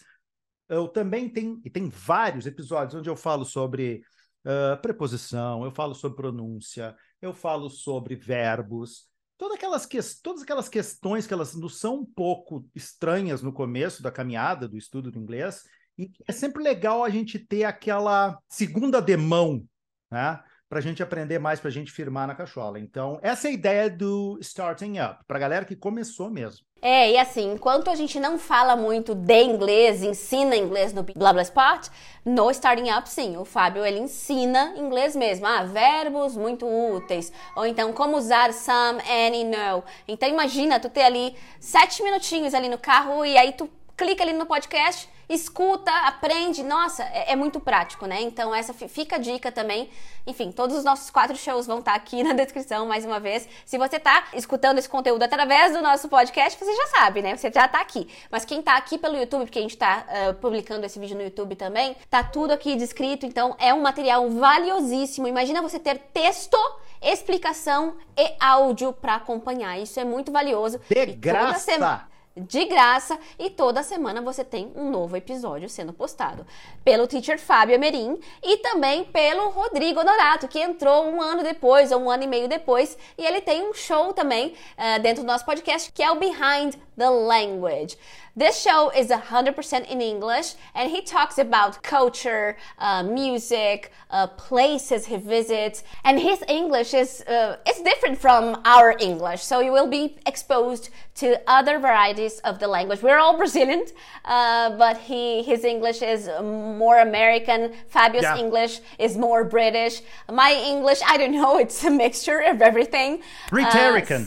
eu 0.68 0.88
também 0.88 1.28
tenho, 1.28 1.60
e 1.64 1.70
tem 1.70 1.88
vários 1.88 2.46
episódios 2.46 2.96
onde 2.96 3.08
eu 3.08 3.14
falo 3.14 3.44
sobre 3.44 4.02
uh, 4.44 4.80
preposição, 4.82 5.64
eu 5.64 5.70
falo 5.70 5.94
sobre 5.94 6.16
pronúncia, 6.16 6.96
eu 7.22 7.32
falo 7.32 7.70
sobre 7.70 8.16
verbos, 8.16 9.08
todas 9.38 9.56
aquelas, 9.56 9.86
que, 9.86 10.00
todas 10.20 10.42
aquelas 10.42 10.68
questões 10.68 11.28
que 11.28 11.32
elas 11.32 11.54
nos 11.54 11.78
são 11.78 12.00
um 12.00 12.04
pouco 12.04 12.68
estranhas 12.74 13.40
no 13.40 13.52
começo 13.52 14.02
da 14.02 14.10
caminhada 14.10 14.66
do 14.66 14.76
estudo 14.76 15.12
do 15.12 15.18
inglês, 15.20 15.62
e 15.96 16.10
é 16.26 16.32
sempre 16.32 16.60
legal 16.60 17.04
a 17.04 17.08
gente 17.08 17.38
ter 17.38 17.62
aquela 17.62 18.36
segunda 18.48 19.00
demão, 19.00 19.64
né? 20.10 20.42
Para 20.68 20.78
a 20.78 20.82
gente 20.82 21.02
aprender 21.02 21.38
mais, 21.38 21.60
para 21.60 21.68
a 21.68 21.72
gente 21.72 21.92
firmar 21.92 22.26
na 22.26 22.34
cachola. 22.34 22.78
Então, 22.78 23.18
essa 23.22 23.48
é 23.48 23.50
a 23.50 23.54
ideia 23.54 23.90
do 23.90 24.38
Starting 24.40 24.98
Up, 24.98 25.24
para 25.26 25.36
a 25.36 25.40
galera 25.40 25.64
que 25.64 25.76
começou 25.76 26.30
mesmo. 26.30 26.66
É, 26.86 27.12
e 27.12 27.16
assim, 27.16 27.52
enquanto 27.52 27.88
a 27.88 27.94
gente 27.94 28.20
não 28.20 28.38
fala 28.38 28.76
muito 28.76 29.14
de 29.14 29.42
inglês, 29.42 30.02
ensina 30.02 30.54
inglês 30.54 30.92
no 30.92 31.02
Blablaspot, 31.02 31.90
no 32.24 32.50
Starting 32.50 32.90
Up, 32.90 33.08
sim, 33.08 33.38
o 33.38 33.44
Fábio, 33.46 33.86
ele 33.86 33.98
ensina 33.98 34.74
inglês 34.76 35.16
mesmo. 35.16 35.46
Ah, 35.46 35.64
verbos 35.64 36.36
muito 36.36 36.66
úteis. 36.66 37.32
Ou 37.56 37.64
então, 37.64 37.90
como 37.94 38.18
usar 38.18 38.52
some, 38.52 39.00
any, 39.08 39.44
no. 39.44 39.82
Então, 40.06 40.28
imagina 40.28 40.78
tu 40.78 40.90
ter 40.90 41.04
ali 41.04 41.34
sete 41.58 42.02
minutinhos 42.02 42.52
ali 42.52 42.68
no 42.68 42.76
carro 42.76 43.24
e 43.24 43.34
aí 43.38 43.52
tu 43.52 43.70
clica 43.96 44.22
ali 44.22 44.32
no 44.32 44.46
podcast, 44.46 45.08
escuta, 45.28 45.90
aprende. 45.90 46.62
Nossa, 46.62 47.02
é, 47.04 47.32
é 47.32 47.36
muito 47.36 47.60
prático, 47.60 48.06
né? 48.06 48.20
Então, 48.22 48.54
essa 48.54 48.72
fica 48.74 49.16
a 49.16 49.18
dica 49.18 49.50
também. 49.50 49.88
Enfim, 50.26 50.50
todos 50.52 50.76
os 50.76 50.84
nossos 50.84 51.10
quatro 51.10 51.36
shows 51.36 51.66
vão 51.66 51.78
estar 51.78 51.94
aqui 51.94 52.22
na 52.24 52.32
descrição, 52.32 52.86
mais 52.86 53.04
uma 53.04 53.20
vez. 53.20 53.48
Se 53.64 53.78
você 53.78 53.96
está 53.96 54.24
escutando 54.34 54.78
esse 54.78 54.88
conteúdo 54.88 55.22
através 55.22 55.72
do 55.72 55.82
nosso 55.82 56.08
podcast, 56.08 56.58
você 56.58 56.74
já 56.74 56.86
sabe, 56.88 57.22
né? 57.22 57.36
Você 57.36 57.50
já 57.52 57.66
está 57.66 57.80
aqui. 57.80 58.08
Mas 58.30 58.44
quem 58.44 58.60
está 58.60 58.76
aqui 58.76 58.98
pelo 58.98 59.16
YouTube, 59.16 59.44
porque 59.44 59.58
a 59.58 59.62
gente 59.62 59.74
está 59.74 60.06
uh, 60.08 60.34
publicando 60.34 60.84
esse 60.86 60.98
vídeo 60.98 61.16
no 61.16 61.22
YouTube 61.22 61.56
também, 61.56 61.96
tá 62.10 62.22
tudo 62.22 62.52
aqui 62.52 62.76
descrito. 62.76 63.26
Então, 63.26 63.56
é 63.58 63.72
um 63.72 63.80
material 63.80 64.28
valiosíssimo. 64.30 65.28
Imagina 65.28 65.62
você 65.62 65.78
ter 65.78 65.98
texto, 66.12 66.56
explicação 67.02 67.96
e 68.16 68.34
áudio 68.40 68.92
para 68.92 69.16
acompanhar. 69.16 69.78
Isso 69.78 69.98
é 70.00 70.04
muito 70.04 70.32
valioso. 70.32 70.80
De 70.88 70.98
E 70.98 71.12
graça! 71.12 72.13
De 72.36 72.64
graça 72.64 73.18
e 73.38 73.48
toda 73.48 73.82
semana 73.82 74.20
você 74.20 74.42
tem 74.42 74.72
um 74.74 74.90
novo 74.90 75.16
episódio 75.16 75.68
sendo 75.68 75.92
postado 75.92 76.44
pelo 76.84 77.06
teacher 77.06 77.38
Fábio 77.38 77.76
Amerim 77.76 78.18
e 78.42 78.56
também 78.56 79.04
pelo 79.04 79.50
Rodrigo 79.50 80.00
Honorato, 80.00 80.48
que 80.48 80.58
entrou 80.58 81.06
um 81.06 81.22
ano 81.22 81.44
depois 81.44 81.92
ou 81.92 82.00
um 82.00 82.10
ano 82.10 82.24
e 82.24 82.26
meio 82.26 82.48
depois 82.48 82.98
e 83.16 83.24
ele 83.24 83.40
tem 83.40 83.62
um 83.62 83.72
show 83.72 84.12
também 84.12 84.54
eh, 84.76 84.98
dentro 84.98 85.22
do 85.22 85.26
nosso 85.26 85.44
podcast 85.44 85.92
que 85.92 86.02
é 86.02 86.10
o 86.10 86.16
Behind 86.16 86.74
the 86.96 87.08
Language. 87.08 87.96
This 88.36 88.60
show 88.60 88.90
is 88.90 89.08
100% 89.08 89.88
in 89.88 90.00
English 90.00 90.54
and 90.74 90.90
he 90.90 91.02
talks 91.02 91.38
about 91.38 91.84
culture, 91.84 92.56
uh, 92.80 93.04
music, 93.04 93.92
uh, 94.10 94.26
places 94.26 95.06
he 95.06 95.16
visits, 95.18 95.84
and 96.02 96.18
his 96.18 96.42
English 96.48 96.94
is 96.94 97.20
uh, 97.22 97.58
it's 97.64 97.80
different 97.82 98.18
from 98.18 98.60
our 98.64 98.96
English. 98.98 99.42
So 99.42 99.60
you 99.60 99.70
will 99.70 99.86
be 99.86 100.16
exposed 100.26 100.90
to 101.16 101.40
other 101.46 101.78
varieties 101.78 102.40
of 102.40 102.58
the 102.58 102.66
language. 102.66 103.02
We're 103.02 103.18
all 103.18 103.36
Brazilian, 103.36 103.84
uh, 104.24 104.76
but 104.76 104.96
he 104.96 105.44
his 105.44 105.64
English 105.64 106.02
is 106.02 106.28
more 106.42 106.98
American. 106.98 107.72
Fabio's 107.88 108.24
Yeah. 108.24 108.36
English 108.36 108.80
is 108.98 109.16
more 109.16 109.44
British. 109.44 110.02
My 110.28 110.52
English, 110.52 111.00
I 111.06 111.16
don't 111.18 111.32
know, 111.40 111.58
it's 111.58 111.84
a 111.84 111.90
mixture 111.90 112.40
of 112.40 112.60
everything. 112.60 113.22
Uh, 113.52 113.56
Rhetorican. 113.58 114.26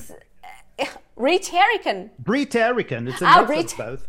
S- 1.18 1.50
Rhetorican. 1.50 2.10
British-American, 2.20 3.08
it's 3.08 3.22
a 3.22 3.26
Ah, 3.26 3.46
mix 3.48 3.48
Brit- 3.48 3.72
of 3.74 3.78
both. 3.78 4.08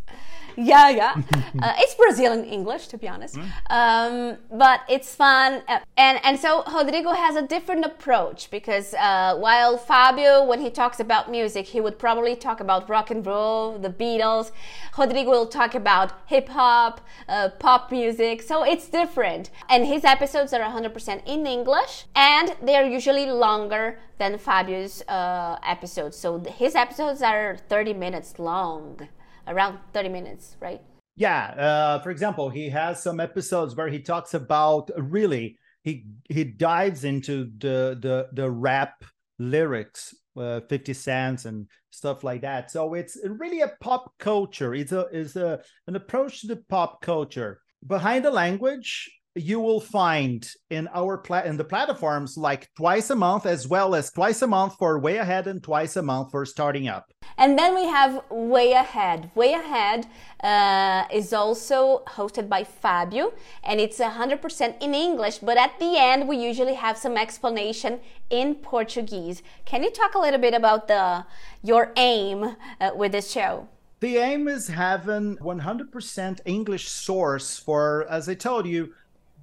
Yeah, 0.69 0.89
yeah. 0.91 1.15
uh, 1.63 1.75
it's 1.79 1.95
Brazilian 1.95 2.45
English, 2.45 2.89
to 2.89 2.99
be 2.99 3.09
honest. 3.09 3.39
Um, 3.71 4.39
but 4.51 4.81
it's 4.89 5.15
fun. 5.15 5.63
And, 5.97 6.19
and 6.25 6.37
so 6.37 6.65
Rodrigo 6.65 7.13
has 7.13 7.37
a 7.37 7.43
different 7.43 7.85
approach 7.85 8.51
because 8.51 8.93
uh, 8.95 9.37
while 9.37 9.77
Fabio, 9.77 10.45
when 10.45 10.61
he 10.61 10.69
talks 10.69 10.99
about 10.99 11.31
music, 11.31 11.67
he 11.67 11.81
would 11.81 11.97
probably 11.97 12.35
talk 12.35 12.59
about 12.59 12.91
rock 12.91 13.13
and 13.13 13.25
roll, 13.25 13.79
the 13.79 13.89
Beatles. 13.89 14.51
Rodrigo 14.99 15.31
will 15.31 15.47
talk 15.47 15.77
about 15.77 16.13
hip 16.27 16.49
hop, 16.49 17.03
uh, 17.29 17.51
pop 17.61 17.93
music. 17.93 18.43
So 18.43 18.65
it's 18.65 18.89
different. 18.89 19.51
And 19.69 19.87
his 19.87 20.05
episodes 20.05 20.53
are 20.53 20.61
100% 20.61 21.23
in 21.25 21.47
English 21.47 22.07
and 22.17 22.57
they're 22.63 22.89
usually 22.89 23.27
longer 23.27 24.01
than 24.19 24.37
Fabio's 24.39 25.03
uh, 25.07 25.57
episodes. 25.65 26.17
So 26.17 26.41
his 26.41 26.75
episodes 26.75 27.23
are 27.23 27.57
30 27.69 27.95
minutes 27.95 28.41
long 28.41 29.09
around 29.49 29.79
30 29.93 30.09
minutes, 30.09 30.57
right? 30.61 30.81
Yeah, 31.17 31.47
uh, 31.47 31.99
for 32.01 32.11
example, 32.11 32.49
he 32.49 32.69
has 32.69 33.03
some 33.03 33.19
episodes 33.19 33.75
where 33.75 33.89
he 33.89 33.99
talks 33.99 34.35
about 34.35 34.91
really 34.97 35.59
he 35.83 36.07
he 36.29 36.45
dives 36.45 37.03
into 37.03 37.51
the 37.59 37.99
the 38.01 38.29
the 38.33 38.49
rap 38.49 39.05
lyrics, 39.41 40.15
uh, 40.37 40.61
Fifty 40.69 40.95
Cents 40.95 41.45
and 41.45 41.67
stuff 41.91 42.23
like 42.23 42.43
that. 42.43 42.71
So 42.71 42.95
it's 42.95 43.19
really 43.25 43.63
a 43.63 43.73
pop 43.81 44.13
culture. 44.19 44.75
It's 44.75 44.93
a 44.93 45.07
is 45.07 45.35
a 45.35 45.61
an 45.89 45.97
approach 45.97 46.43
to 46.43 46.47
the 46.47 46.63
pop 46.69 47.01
culture 47.03 47.61
behind 47.85 48.25
the 48.25 48.31
language. 48.31 49.11
You 49.39 49.61
will 49.61 49.81
find 49.81 50.51
in 50.71 50.89
our 50.95 51.17
pla- 51.19 51.43
in 51.43 51.57
the 51.57 51.65
platforms 51.65 52.37
like 52.37 52.69
twice 52.77 53.11
a 53.11 53.17
month 53.17 53.47
as 53.47 53.67
well 53.69 53.95
as 53.95 54.11
twice 54.11 54.43
a 54.43 54.47
month 54.47 54.75
for 54.79 54.99
way 54.99 55.17
ahead 55.17 55.47
and 55.47 55.63
twice 55.63 55.97
a 55.97 56.03
month 56.03 56.31
for 56.31 56.45
starting 56.45 56.89
up. 56.89 57.07
And 57.37 57.59
then 57.59 57.75
we 57.75 57.85
have 57.85 58.23
way 58.31 58.73
ahead. 58.73 59.31
Way 59.35 59.53
ahead 59.53 60.07
uh, 60.43 61.05
is 61.13 61.33
also 61.33 62.03
hosted 62.09 62.49
by 62.49 62.65
fabio 62.65 63.33
and 63.63 63.81
it's 63.81 63.99
100% 63.99 64.83
in 64.83 64.95
english 64.95 65.39
but 65.39 65.57
at 65.57 65.79
the 65.79 65.97
end 65.97 66.29
we 66.29 66.37
usually 66.37 66.75
have 66.75 66.97
some 66.97 67.17
explanation 67.17 68.01
in 68.31 68.55
portuguese. 68.55 69.43
Can 69.65 69.83
you 69.83 69.91
talk 69.91 70.15
a 70.15 70.19
little 70.19 70.41
bit 70.41 70.55
about 70.55 70.89
the 70.89 71.25
your 71.63 71.93
aim 71.97 72.57
uh, 72.81 72.91
with 72.95 73.13
this 73.13 73.31
show? 73.31 73.69
The 74.01 74.19
aim 74.19 74.47
is 74.47 74.69
having 74.69 75.39
100% 75.39 76.41
English 76.45 76.87
source 76.87 77.59
for, 77.59 78.07
as 78.09 78.29
I 78.29 78.35
told 78.35 78.65
you, 78.65 78.95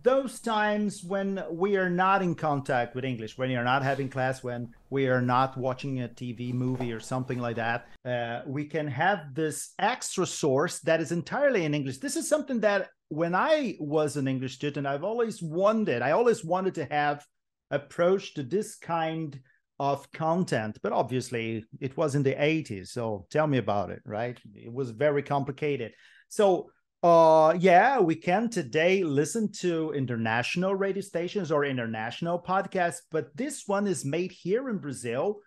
those 0.06 0.40
times 0.40 1.04
when 1.04 1.44
we 1.50 1.78
are 1.78 1.90
not 1.90 2.22
in 2.22 2.36
contact 2.36 2.94
with 2.94 3.04
English, 3.04 3.40
when 3.40 3.50
you're 3.50 3.64
not 3.64 3.82
having 3.82 4.08
class, 4.08 4.44
when 4.44 4.72
we 4.92 5.08
are 5.08 5.22
not 5.22 5.58
watching 5.58 6.04
a 6.04 6.08
TV 6.08 6.54
movie 6.54 6.94
or 6.94 7.00
something 7.00 7.40
like 7.40 7.56
that, 7.56 7.88
uh, 8.06 8.42
we 8.46 8.66
can 8.66 8.88
have 8.88 9.34
this 9.34 9.74
extra 9.80 10.28
source 10.28 10.80
that 10.82 11.02
is 11.02 11.12
entirely 11.12 11.66
in 11.66 11.74
English. 11.74 11.98
This 11.98 12.16
is 12.16 12.30
something 12.30 12.60
that 12.60 12.90
when 13.10 13.34
I 13.34 13.78
was 13.80 14.16
an 14.16 14.28
English 14.28 14.54
student, 14.54 14.86
I've 14.86 15.04
always 15.04 15.42
wanted, 15.42 16.04
I 16.04 16.12
always 16.12 16.46
wanted 16.46 16.76
to 16.76 16.86
have 16.86 17.26
approach 17.72 18.36
to 18.36 18.44
this 18.44 18.76
kind 18.76 19.40
of 19.78 20.10
content 20.14 20.78
but 20.82 20.94
obviously 20.94 21.66
it 21.82 21.98
was 21.98 22.16
in 22.16 22.24
the 22.24 22.34
80s 22.34 22.88
so 22.88 23.26
tell 23.30 23.46
me 23.46 23.58
about 23.58 23.90
it 23.90 24.02
right 24.06 24.40
it 24.54 24.72
was 24.72 24.92
very 24.92 25.22
complicated 25.22 25.92
so 26.30 26.70
uh 27.06 27.54
yeah 27.60 28.00
we 28.00 28.16
can 28.16 28.50
today 28.50 29.04
listen 29.04 29.52
to 29.52 29.92
international 29.94 30.74
radio 30.74 31.02
stations 31.02 31.52
or 31.52 31.64
international 31.64 32.42
podcasts 32.42 33.02
but 33.12 33.36
this 33.38 33.64
one 33.68 33.86
is 33.86 34.04
made 34.04 34.32
here 34.32 34.70
in 34.70 34.80
brazil 34.80 35.40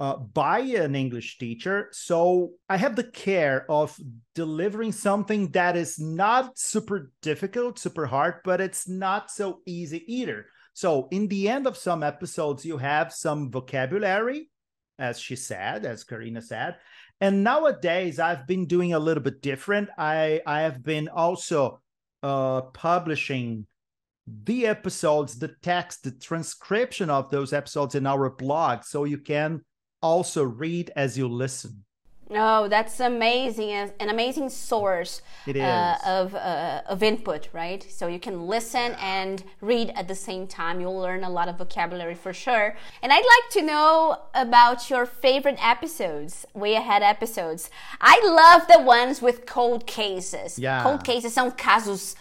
uh, 0.00 0.16
by 0.16 0.58
an 0.58 0.96
english 0.96 1.38
teacher. 1.38 1.88
So 1.92 2.54
i 2.68 2.76
have 2.76 2.96
the 2.96 3.04
care 3.04 3.64
of 3.70 3.96
delivering 4.34 4.90
something 4.90 5.50
that 5.52 5.76
is 5.76 5.98
not 5.98 6.58
super 6.58 7.12
difficult 7.22 7.78
super 7.78 8.06
hard 8.06 8.42
but 8.44 8.60
it's 8.60 8.88
not 8.88 9.30
so 9.30 9.60
easy 9.64 10.02
either. 10.12 10.46
So 10.74 11.08
in 11.10 11.28
the 11.28 11.48
end 11.48 11.66
of 11.66 11.76
some 11.76 12.02
episodes 12.02 12.64
you 12.64 12.78
have 12.78 13.12
some 13.12 13.50
vocabulary 13.50 14.50
as 14.98 15.20
she 15.20 15.36
said 15.36 15.84
as 15.84 16.04
karina 16.04 16.42
said 16.42 16.76
and 17.22 17.44
nowadays 17.44 18.18
i've 18.18 18.46
been 18.46 18.66
doing 18.66 18.92
a 18.92 18.98
little 18.98 19.22
bit 19.22 19.40
different. 19.40 19.88
I 19.96 20.42
i 20.44 20.60
have 20.60 20.82
been 20.82 21.08
also 21.08 21.80
uh 22.22 22.62
publishing 22.72 23.66
the 24.44 24.66
episodes 24.66 25.38
the 25.38 25.54
text 25.62 26.04
the 26.04 26.10
transcription 26.10 27.08
of 27.10 27.30
those 27.30 27.52
episodes 27.52 27.94
in 27.94 28.06
our 28.06 28.28
blog 28.28 28.84
so 28.84 29.04
you 29.04 29.18
can 29.18 29.62
also 30.02 30.42
read 30.42 30.90
as 30.96 31.16
you 31.16 31.28
listen 31.28 31.84
Oh, 32.30 32.68
that's 32.68 32.98
amazing! 33.00 33.70
An 34.00 34.08
amazing 34.08 34.48
source 34.48 35.20
uh, 35.46 35.96
of 36.06 36.34
uh, 36.34 36.82
of 36.86 37.02
input, 37.02 37.48
right? 37.52 37.84
So 37.90 38.06
you 38.06 38.18
can 38.18 38.46
listen 38.46 38.96
and 39.00 39.44
read 39.60 39.92
at 39.94 40.08
the 40.08 40.14
same 40.14 40.46
time. 40.46 40.80
You'll 40.80 40.98
learn 40.98 41.24
a 41.24 41.30
lot 41.30 41.48
of 41.48 41.58
vocabulary 41.58 42.14
for 42.14 42.32
sure. 42.32 42.76
And 43.02 43.12
I'd 43.12 43.16
like 43.16 43.50
to 43.52 43.62
know 43.62 44.18
about 44.34 44.88
your 44.88 45.04
favorite 45.04 45.58
episodes, 45.62 46.46
way 46.54 46.74
ahead 46.74 47.02
episodes. 47.02 47.70
I 48.00 48.18
love 48.24 48.66
the 48.66 48.82
ones 48.82 49.20
with 49.20 49.44
cold 49.44 49.86
cases. 49.86 50.58
Yeah. 50.58 50.82
Cold 50.82 51.04
cases 51.04 51.34
são 51.34 51.50
casos 51.50 52.16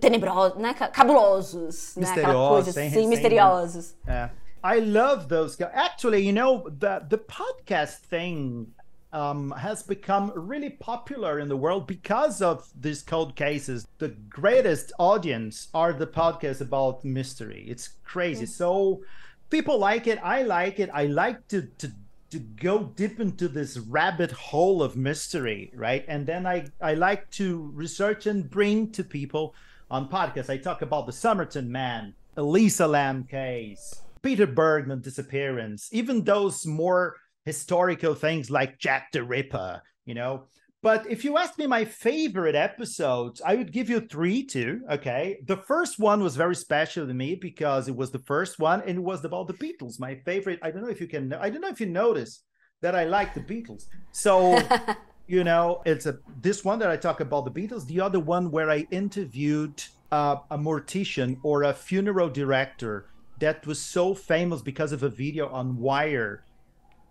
tenebrosos, 0.00 0.58
né? 0.58 0.74
Cabulosos, 0.74 1.96
né? 1.96 2.10
Aquela 2.10 2.48
coisa 2.48 2.70
assim, 2.70 2.90
sem, 2.90 3.08
misteriosos. 3.08 3.94
Yeah. 4.06 4.30
I 4.62 4.80
love 4.80 5.28
those. 5.28 5.56
Actually, 5.72 6.26
you 6.26 6.32
know, 6.32 6.68
the 6.68 7.00
the 7.08 7.18
podcast 7.18 8.00
thing 8.10 8.66
um, 9.12 9.50
has 9.52 9.82
become 9.82 10.32
really 10.34 10.70
popular 10.70 11.38
in 11.38 11.48
the 11.48 11.56
world 11.56 11.86
because 11.86 12.42
of 12.42 12.68
these 12.78 13.02
cold 13.02 13.36
cases. 13.36 13.86
The 13.98 14.08
greatest 14.08 14.92
audience 14.98 15.68
are 15.72 15.92
the 15.92 16.06
podcasts 16.06 16.60
about 16.60 17.04
mystery. 17.04 17.64
It's 17.68 17.88
crazy. 18.04 18.46
So 18.46 19.02
people 19.50 19.78
like 19.78 20.06
it. 20.06 20.18
I 20.22 20.42
like 20.42 20.78
it. 20.78 20.90
I 20.92 21.06
like 21.06 21.48
to 21.48 21.62
to 21.78 21.92
to 22.30 22.38
go 22.38 22.92
deep 22.94 23.20
into 23.20 23.48
this 23.48 23.78
rabbit 23.78 24.30
hole 24.30 24.82
of 24.82 24.96
mystery, 24.96 25.70
right? 25.74 26.04
And 26.08 26.26
then 26.26 26.46
I 26.46 26.66
I 26.80 26.94
like 26.94 27.30
to 27.32 27.70
research 27.74 28.26
and 28.26 28.48
bring 28.50 28.90
to 28.92 29.04
people 29.04 29.54
on 29.90 30.08
podcasts. 30.08 30.50
I 30.50 30.58
talk 30.58 30.82
about 30.82 31.06
the 31.06 31.12
Somerton 31.12 31.72
Man, 31.72 32.14
Elisa 32.36 32.86
Lam 32.86 33.24
case, 33.24 34.02
Peter 34.20 34.46
Bergman 34.46 35.00
disappearance, 35.00 35.88
even 35.92 36.24
those 36.24 36.66
more 36.66 37.16
historical 37.44 38.14
things 38.14 38.50
like 38.50 38.78
Jack 38.78 39.12
the 39.12 39.22
Ripper, 39.22 39.82
you 40.04 40.14
know. 40.14 40.48
But 40.80 41.10
if 41.10 41.24
you 41.24 41.36
ask 41.36 41.58
me 41.58 41.66
my 41.66 41.84
favorite 41.84 42.54
episodes, 42.54 43.42
I 43.44 43.56
would 43.56 43.72
give 43.72 43.90
you 43.90 44.00
three 44.00 44.44
too. 44.44 44.82
Okay. 44.90 45.38
The 45.46 45.56
first 45.56 45.98
one 45.98 46.22
was 46.22 46.36
very 46.36 46.54
special 46.54 47.06
to 47.06 47.14
me 47.14 47.34
because 47.34 47.88
it 47.88 47.96
was 47.96 48.12
the 48.12 48.20
first 48.20 48.60
one 48.60 48.82
and 48.82 48.98
it 48.98 49.02
was 49.02 49.24
about 49.24 49.48
the 49.48 49.54
Beatles. 49.54 49.98
My 49.98 50.14
favorite. 50.24 50.60
I 50.62 50.70
don't 50.70 50.82
know 50.82 50.88
if 50.88 51.00
you 51.00 51.08
can, 51.08 51.32
I 51.32 51.50
don't 51.50 51.60
know 51.60 51.68
if 51.68 51.80
you 51.80 51.86
notice 51.86 52.44
that 52.80 52.94
I 52.94 53.04
like 53.04 53.34
the 53.34 53.40
Beatles. 53.40 53.86
So, 54.12 54.60
you 55.26 55.42
know, 55.42 55.82
it's 55.84 56.06
a 56.06 56.18
this 56.40 56.64
one 56.64 56.78
that 56.78 56.90
I 56.90 56.96
talk 56.96 57.18
about 57.20 57.44
the 57.44 57.50
Beatles, 57.50 57.86
the 57.86 58.00
other 58.00 58.20
one 58.20 58.50
where 58.52 58.70
I 58.70 58.86
interviewed 58.92 59.82
uh, 60.12 60.36
a 60.50 60.58
mortician 60.58 61.38
or 61.42 61.64
a 61.64 61.72
funeral 61.72 62.28
director 62.28 63.06
that 63.40 63.66
was 63.66 63.80
so 63.80 64.14
famous 64.14 64.62
because 64.62 64.92
of 64.92 65.02
a 65.02 65.08
video 65.08 65.48
on 65.48 65.76
Wire 65.76 66.44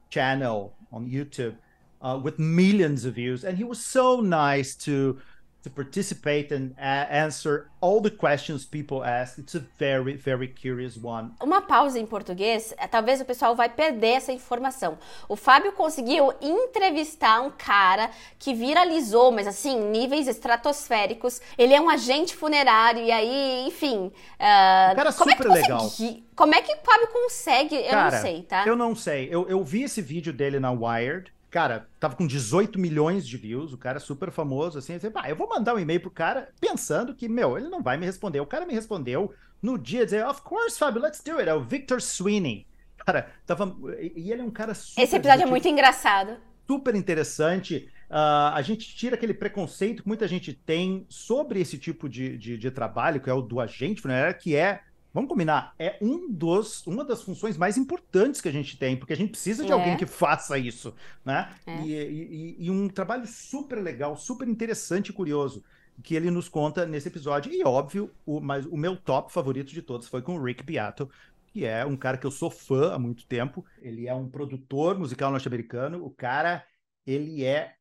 channel 0.09 0.73
on 0.91 1.09
YouTube 1.09 1.55
uh, 2.01 2.19
with 2.21 2.39
millions 2.39 3.05
of 3.05 3.15
views, 3.15 3.43
and 3.43 3.57
he 3.57 3.63
was 3.63 3.83
so 3.83 4.19
nice 4.21 4.75
to 4.75 5.19
to 5.63 5.69
participate 5.69 6.51
and 6.51 6.71
answer 6.77 7.69
all 7.81 8.01
the 8.01 8.09
questions 8.09 8.65
people 8.65 9.03
ask. 9.03 9.37
It's 9.37 9.55
a 9.55 9.63
very, 9.77 10.15
very 10.15 10.47
curious 10.47 10.97
one. 10.97 11.31
Uma 11.41 11.61
pausa 11.61 11.99
em 11.99 12.05
português, 12.05 12.73
é, 12.77 12.87
talvez 12.87 13.21
o 13.21 13.25
pessoal 13.25 13.55
vai 13.55 13.69
perder 13.69 14.17
essa 14.17 14.31
informação. 14.31 14.97
O 15.27 15.35
Fábio 15.35 15.71
conseguiu 15.73 16.33
entrevistar 16.41 17.41
um 17.41 17.51
cara 17.51 18.09
que 18.39 18.53
viralizou, 18.53 19.31
mas 19.31 19.47
assim, 19.47 19.79
níveis 19.89 20.27
estratosféricos. 20.27 21.41
Ele 21.57 21.73
é 21.73 21.81
um 21.81 21.89
agente 21.89 22.35
funerário 22.35 23.03
e 23.03 23.11
aí, 23.11 23.67
enfim. 23.67 24.11
Uh, 24.39 24.91
um 24.91 24.95
cara 24.95 25.13
como 25.13 25.31
super 25.31 25.31
é 25.31 25.35
que 25.35 25.61
legal. 25.61 25.91
Como 26.35 26.55
é 26.55 26.61
que 26.61 26.73
o 26.73 26.77
Fábio 26.83 27.07
consegue? 27.07 27.75
Eu 27.75 27.89
cara, 27.89 28.11
não 28.11 28.21
sei, 28.21 28.41
tá? 28.43 28.63
Eu 28.65 28.75
não 28.75 28.95
sei. 28.95 29.27
Eu, 29.31 29.49
eu 29.49 29.63
vi 29.63 29.83
esse 29.83 30.01
vídeo 30.01 30.31
dele 30.31 30.59
na 30.59 30.71
Wired 30.71 31.31
cara, 31.49 31.87
tava 31.99 32.15
com 32.15 32.27
18 32.27 32.77
milhões 32.77 33.27
de 33.27 33.37
views, 33.37 33.73
o 33.73 33.77
cara 33.77 33.99
super 33.99 34.31
famoso, 34.31 34.77
assim, 34.77 34.93
eu, 34.93 35.11
ah, 35.15 35.29
eu 35.29 35.35
vou 35.35 35.47
mandar 35.47 35.73
um 35.73 35.79
e-mail 35.79 35.99
pro 35.99 36.11
cara 36.11 36.49
pensando 36.59 37.15
que, 37.15 37.27
meu, 37.29 37.57
ele 37.57 37.69
não 37.69 37.81
vai 37.81 37.97
me 37.97 38.05
responder. 38.05 38.39
O 38.39 38.45
cara 38.45 38.65
me 38.65 38.73
respondeu 38.73 39.33
no 39.61 39.77
dia, 39.77 40.05
dizer, 40.05 40.25
of 40.25 40.41
course, 40.41 40.77
Fábio, 40.77 41.01
let's 41.01 41.21
do 41.21 41.37
it. 41.37 41.49
É 41.49 41.53
o 41.53 41.63
Victor 41.63 42.01
Sweeney. 42.01 42.67
Cara, 43.05 43.31
tava. 43.45 43.75
E 44.15 44.31
ele 44.31 44.41
é 44.41 44.43
um 44.43 44.51
cara 44.51 44.73
super. 44.73 45.01
Esse 45.01 45.15
episódio 45.15 45.43
é 45.43 45.45
muito 45.45 45.67
engraçado. 45.67 46.37
Super 46.67 46.95
interessante. 46.95 47.89
Uh, 48.09 48.53
a 48.53 48.61
gente 48.61 48.95
tira 48.95 49.15
aquele 49.15 49.33
preconceito 49.33 50.03
que 50.03 50.07
muita 50.07 50.27
gente 50.27 50.53
tem 50.53 51.05
sobre 51.09 51.59
esse 51.59 51.77
tipo 51.77 52.07
de, 52.07 52.37
de, 52.37 52.57
de 52.57 52.71
trabalho, 52.71 53.19
que 53.21 53.29
é 53.29 53.33
o 53.33 53.41
do 53.41 53.59
agente 53.59 54.01
funerário, 54.01 54.37
que 54.37 54.55
é 54.55 54.81
Vamos 55.17 55.29
combinar, 55.29 55.73
é 55.79 55.97
um 55.99 56.31
dos, 56.31 56.85
uma 56.85 57.03
das 57.03 57.23
funções 57.23 57.57
mais 57.57 57.75
importantes 57.75 58.39
que 58.39 58.47
a 58.47 58.51
gente 58.51 58.77
tem, 58.77 58.95
porque 58.95 59.13
a 59.13 59.15
gente 59.15 59.31
precisa 59.31 59.65
de 59.65 59.71
é. 59.71 59.73
alguém 59.73 59.97
que 59.97 60.05
faça 60.05 60.59
isso, 60.59 60.93
né? 61.25 61.55
É. 61.65 61.81
E, 61.81 61.91
e, 61.91 62.55
e, 62.59 62.69
um 62.69 62.87
trabalho 62.87 63.25
super 63.25 63.81
legal, 63.81 64.15
super 64.15 64.47
interessante 64.47 65.09
e 65.09 65.13
curioso, 65.13 65.63
que 66.03 66.13
ele 66.13 66.29
nos 66.29 66.47
conta 66.47 66.85
nesse 66.85 67.07
episódio. 67.07 67.51
E 67.51 67.63
óbvio, 67.63 68.11
o, 68.27 68.39
mas 68.39 68.67
o 68.67 68.77
meu 68.77 68.95
top 68.95 69.33
favorito 69.33 69.73
de 69.73 69.81
todos 69.81 70.07
foi 70.07 70.21
com 70.21 70.37
o 70.37 70.43
Rick 70.43 70.61
Beato, 70.63 71.09
que 71.47 71.65
é 71.65 71.83
um 71.83 71.97
cara 71.97 72.19
que 72.19 72.27
eu 72.27 72.31
sou 72.31 72.51
fã 72.51 72.93
há 72.93 72.99
muito 72.99 73.25
tempo. 73.25 73.65
Ele 73.81 74.07
é 74.07 74.13
um 74.13 74.29
produtor 74.29 74.99
musical 74.99 75.31
norte-americano. 75.31 76.05
O 76.05 76.11
cara, 76.11 76.63
ele 77.07 77.43
é. 77.43 77.73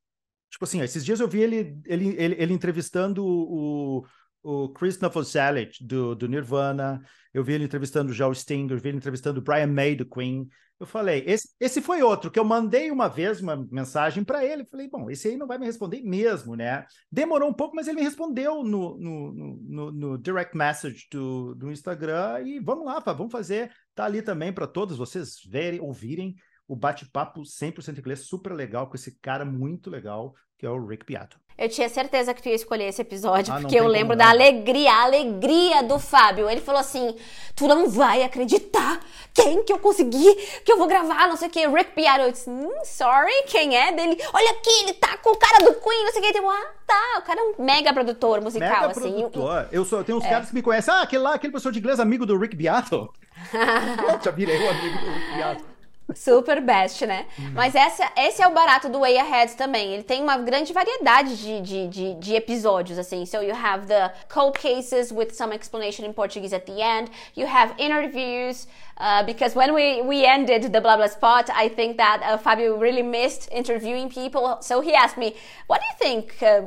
Tipo 0.48 0.64
assim, 0.64 0.80
esses 0.80 1.04
dias 1.04 1.20
eu 1.20 1.28
vi 1.28 1.42
ele, 1.42 1.78
ele, 1.84 2.14
ele, 2.16 2.36
ele 2.38 2.54
entrevistando 2.54 3.22
o, 3.22 4.06
o 4.46 4.68
Chris 4.68 5.00
Novoselic, 5.00 5.84
do, 5.84 6.14
do 6.14 6.28
Nirvana, 6.28 7.02
eu 7.34 7.42
vi 7.42 7.54
ele 7.54 7.64
entrevistando 7.64 8.12
o 8.12 8.14
Joe 8.14 8.32
Sting, 8.32 8.68
eu 8.70 8.78
vi 8.78 8.90
ele 8.90 8.98
entrevistando 8.98 9.40
o 9.40 9.42
Brian 9.42 9.66
May, 9.66 9.96
do 9.96 10.08
Queen. 10.08 10.48
Eu 10.78 10.86
falei, 10.86 11.24
esse, 11.26 11.48
esse 11.58 11.82
foi 11.82 12.00
outro, 12.00 12.30
que 12.30 12.38
eu 12.38 12.44
mandei 12.44 12.90
uma 12.92 13.08
vez 13.08 13.40
uma 13.40 13.56
mensagem 13.56 14.22
para 14.22 14.44
ele, 14.44 14.64
falei, 14.64 14.88
bom, 14.88 15.10
esse 15.10 15.26
aí 15.26 15.36
não 15.36 15.48
vai 15.48 15.58
me 15.58 15.66
responder 15.66 16.00
mesmo, 16.02 16.54
né? 16.54 16.86
Demorou 17.10 17.48
um 17.48 17.52
pouco, 17.52 17.74
mas 17.74 17.88
ele 17.88 17.96
me 17.96 18.04
respondeu 18.04 18.62
no, 18.62 18.96
no, 18.96 19.32
no, 19.32 19.92
no 19.92 20.18
direct 20.18 20.56
message 20.56 21.08
do, 21.10 21.54
do 21.56 21.72
Instagram, 21.72 22.42
e 22.44 22.60
vamos 22.60 22.86
lá, 22.86 23.00
vamos 23.00 23.32
fazer, 23.32 23.72
tá 23.96 24.04
ali 24.04 24.22
também 24.22 24.52
para 24.52 24.66
todos 24.66 24.96
vocês 24.96 25.40
verem, 25.50 25.80
ouvirem 25.80 26.36
o 26.68 26.74
bate-papo 26.76 27.42
100% 27.42 27.98
inglês, 27.98 28.26
super 28.26 28.52
legal, 28.52 28.88
com 28.88 28.96
esse 28.96 29.18
cara 29.20 29.44
muito 29.44 29.88
legal, 29.90 30.34
que 30.58 30.66
é 30.66 30.70
o 30.70 30.86
Rick 30.86 31.04
Beato. 31.06 31.38
Eu 31.58 31.70
tinha 31.70 31.88
certeza 31.88 32.34
que 32.34 32.42
tu 32.42 32.50
ia 32.50 32.54
escolher 32.54 32.84
esse 32.84 33.00
episódio, 33.00 33.54
Ah, 33.54 33.60
porque 33.60 33.76
eu 33.76 33.86
lembro 33.86 34.14
da 34.14 34.28
alegria, 34.28 34.92
a 34.92 35.04
alegria 35.04 35.82
do 35.82 35.98
Fábio. 35.98 36.50
Ele 36.50 36.60
falou 36.60 36.80
assim: 36.80 37.16
Tu 37.54 37.66
não 37.66 37.88
vai 37.88 38.22
acreditar 38.22 39.00
quem 39.32 39.64
que 39.64 39.72
eu 39.72 39.78
consegui, 39.78 40.34
que 40.62 40.70
eu 40.70 40.76
vou 40.76 40.86
gravar, 40.86 41.28
não 41.28 41.36
sei 41.36 41.48
o 41.48 41.50
que. 41.50 41.66
Rick 41.66 41.92
Beato. 41.96 42.20
Eu 42.20 42.32
disse: 42.32 42.50
hum, 42.50 42.70
Sorry, 42.84 43.32
quem 43.46 43.74
é 43.74 43.90
dele? 43.90 44.22
Olha 44.34 44.50
aqui, 44.50 44.68
ele 44.82 44.92
tá 44.94 45.16
com 45.16 45.30
o 45.30 45.36
cara 45.38 45.64
do 45.64 45.80
Queen, 45.80 46.04
não 46.04 46.12
sei 46.12 46.20
o 46.20 46.24
que. 46.24 46.32
Tipo, 46.34 46.50
ah, 46.50 46.72
tá. 46.86 47.18
O 47.20 47.22
cara 47.22 47.40
é 47.40 47.42
um 47.44 47.64
mega 47.64 47.94
produtor 47.94 48.42
musical, 48.42 48.68
Mega 48.68 48.86
assim. 48.88 49.12
produtor. 49.14 49.68
Eu, 49.72 49.84
sou, 49.86 50.00
eu 50.00 50.04
tenho 50.04 50.18
uns 50.18 50.26
caras 50.26 50.48
que 50.48 50.54
me 50.54 50.60
conhecem. 50.60 50.92
Ah, 50.92 51.00
aquele 51.02 51.22
lá, 51.22 51.34
aquele 51.36 51.52
professor 51.52 51.72
de 51.72 51.78
inglês, 51.78 51.98
amigo 51.98 52.26
do 52.26 52.36
Rick 52.36 52.54
Beato. 52.54 53.10
Já 54.22 54.30
virei 54.30 54.58
o 54.58 54.70
amigo 54.70 54.98
do 54.98 55.10
Rick 55.10 55.36
Beato. 55.36 55.75
Super 56.14 56.60
best, 56.60 57.04
né? 57.04 57.26
Mas 57.52 57.74
essa, 57.74 58.08
esse 58.16 58.40
é 58.40 58.46
o 58.46 58.52
barato 58.52 58.88
do 58.88 59.00
Way 59.00 59.18
Ahead 59.18 59.56
também. 59.56 59.92
Ele 59.92 60.04
tem 60.04 60.22
uma 60.22 60.36
grande 60.38 60.72
variedade 60.72 61.36
de, 61.36 61.60
de, 61.60 61.88
de, 61.88 62.14
de 62.14 62.34
episódios, 62.36 62.96
assim. 62.96 63.26
So 63.26 63.42
you 63.42 63.54
have 63.54 63.86
the 63.86 64.12
cold 64.32 64.56
cases 64.56 65.10
with 65.10 65.32
some 65.32 65.52
explanation 65.52 66.06
in 66.06 66.12
Portuguese 66.12 66.54
at 66.54 66.64
the 66.64 66.80
end. 66.80 67.10
You 67.36 67.48
have 67.48 67.74
interviews. 67.78 68.68
Uh, 68.98 69.22
because 69.24 69.54
when 69.54 69.74
we, 69.74 70.00
we 70.02 70.24
ended 70.24 70.72
the 70.72 70.80
blah 70.80 70.96
blah 70.96 71.06
spot, 71.06 71.50
I 71.52 71.68
think 71.68 71.98
that 71.98 72.22
uh, 72.24 72.38
Fabio 72.38 72.76
really 72.78 73.02
missed 73.02 73.48
interviewing 73.52 74.08
people. 74.08 74.58
So 74.62 74.80
he 74.80 74.94
asked 74.94 75.18
me, 75.18 75.36
"What 75.66 75.80
do 75.82 75.86
you 75.92 75.98
think? 75.98 76.42
Uh, 76.42 76.62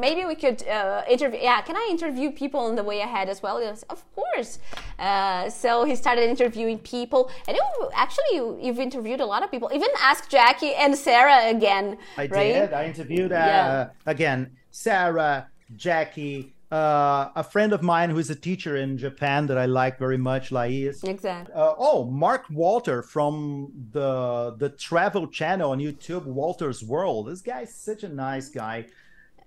maybe 0.00 0.24
we 0.24 0.34
could 0.36 0.66
uh, 0.66 1.02
interview? 1.08 1.38
Yeah, 1.42 1.60
can 1.60 1.76
I 1.76 1.86
interview 1.90 2.30
people 2.30 2.60
on 2.60 2.76
the 2.76 2.82
way 2.82 3.00
ahead 3.00 3.28
as 3.28 3.42
well?" 3.42 3.60
Was, 3.60 3.82
of 3.90 4.02
course. 4.14 4.58
Uh, 4.98 5.50
so 5.50 5.84
he 5.84 5.94
started 5.96 6.24
interviewing 6.30 6.78
people, 6.78 7.30
and 7.46 7.56
you, 7.56 7.90
actually 7.92 8.24
you, 8.32 8.58
you've 8.60 8.80
interviewed 8.80 9.20
a 9.20 9.26
lot 9.26 9.42
of 9.42 9.50
people. 9.50 9.70
Even 9.74 9.88
ask 10.00 10.30
Jackie 10.30 10.72
and 10.74 10.96
Sarah 10.96 11.50
again, 11.50 11.98
I 12.16 12.26
right? 12.26 12.54
did. 12.54 12.72
I 12.72 12.86
interviewed, 12.86 13.32
uh, 13.32 13.36
Yeah. 13.36 13.88
again, 14.06 14.56
Sarah, 14.70 15.48
Jackie, 15.76 16.55
uh, 16.70 17.30
a 17.36 17.44
friend 17.44 17.72
of 17.72 17.82
mine 17.82 18.10
who 18.10 18.18
is 18.18 18.28
a 18.28 18.34
teacher 18.34 18.76
in 18.76 18.98
Japan 18.98 19.46
that 19.46 19.56
I 19.56 19.66
like 19.66 19.98
very 19.98 20.18
much, 20.18 20.50
Lais. 20.50 21.00
Exactly. 21.04 21.54
Uh, 21.54 21.74
oh, 21.78 22.04
Mark 22.04 22.44
Walter 22.50 23.02
from 23.02 23.72
the 23.92 24.56
the 24.58 24.70
travel 24.70 25.28
channel 25.28 25.70
on 25.70 25.78
YouTube, 25.78 26.24
Walter's 26.24 26.82
World. 26.82 27.28
This 27.28 27.40
guy's 27.40 27.72
such 27.72 28.02
a 28.02 28.08
nice 28.08 28.48
guy. 28.48 28.86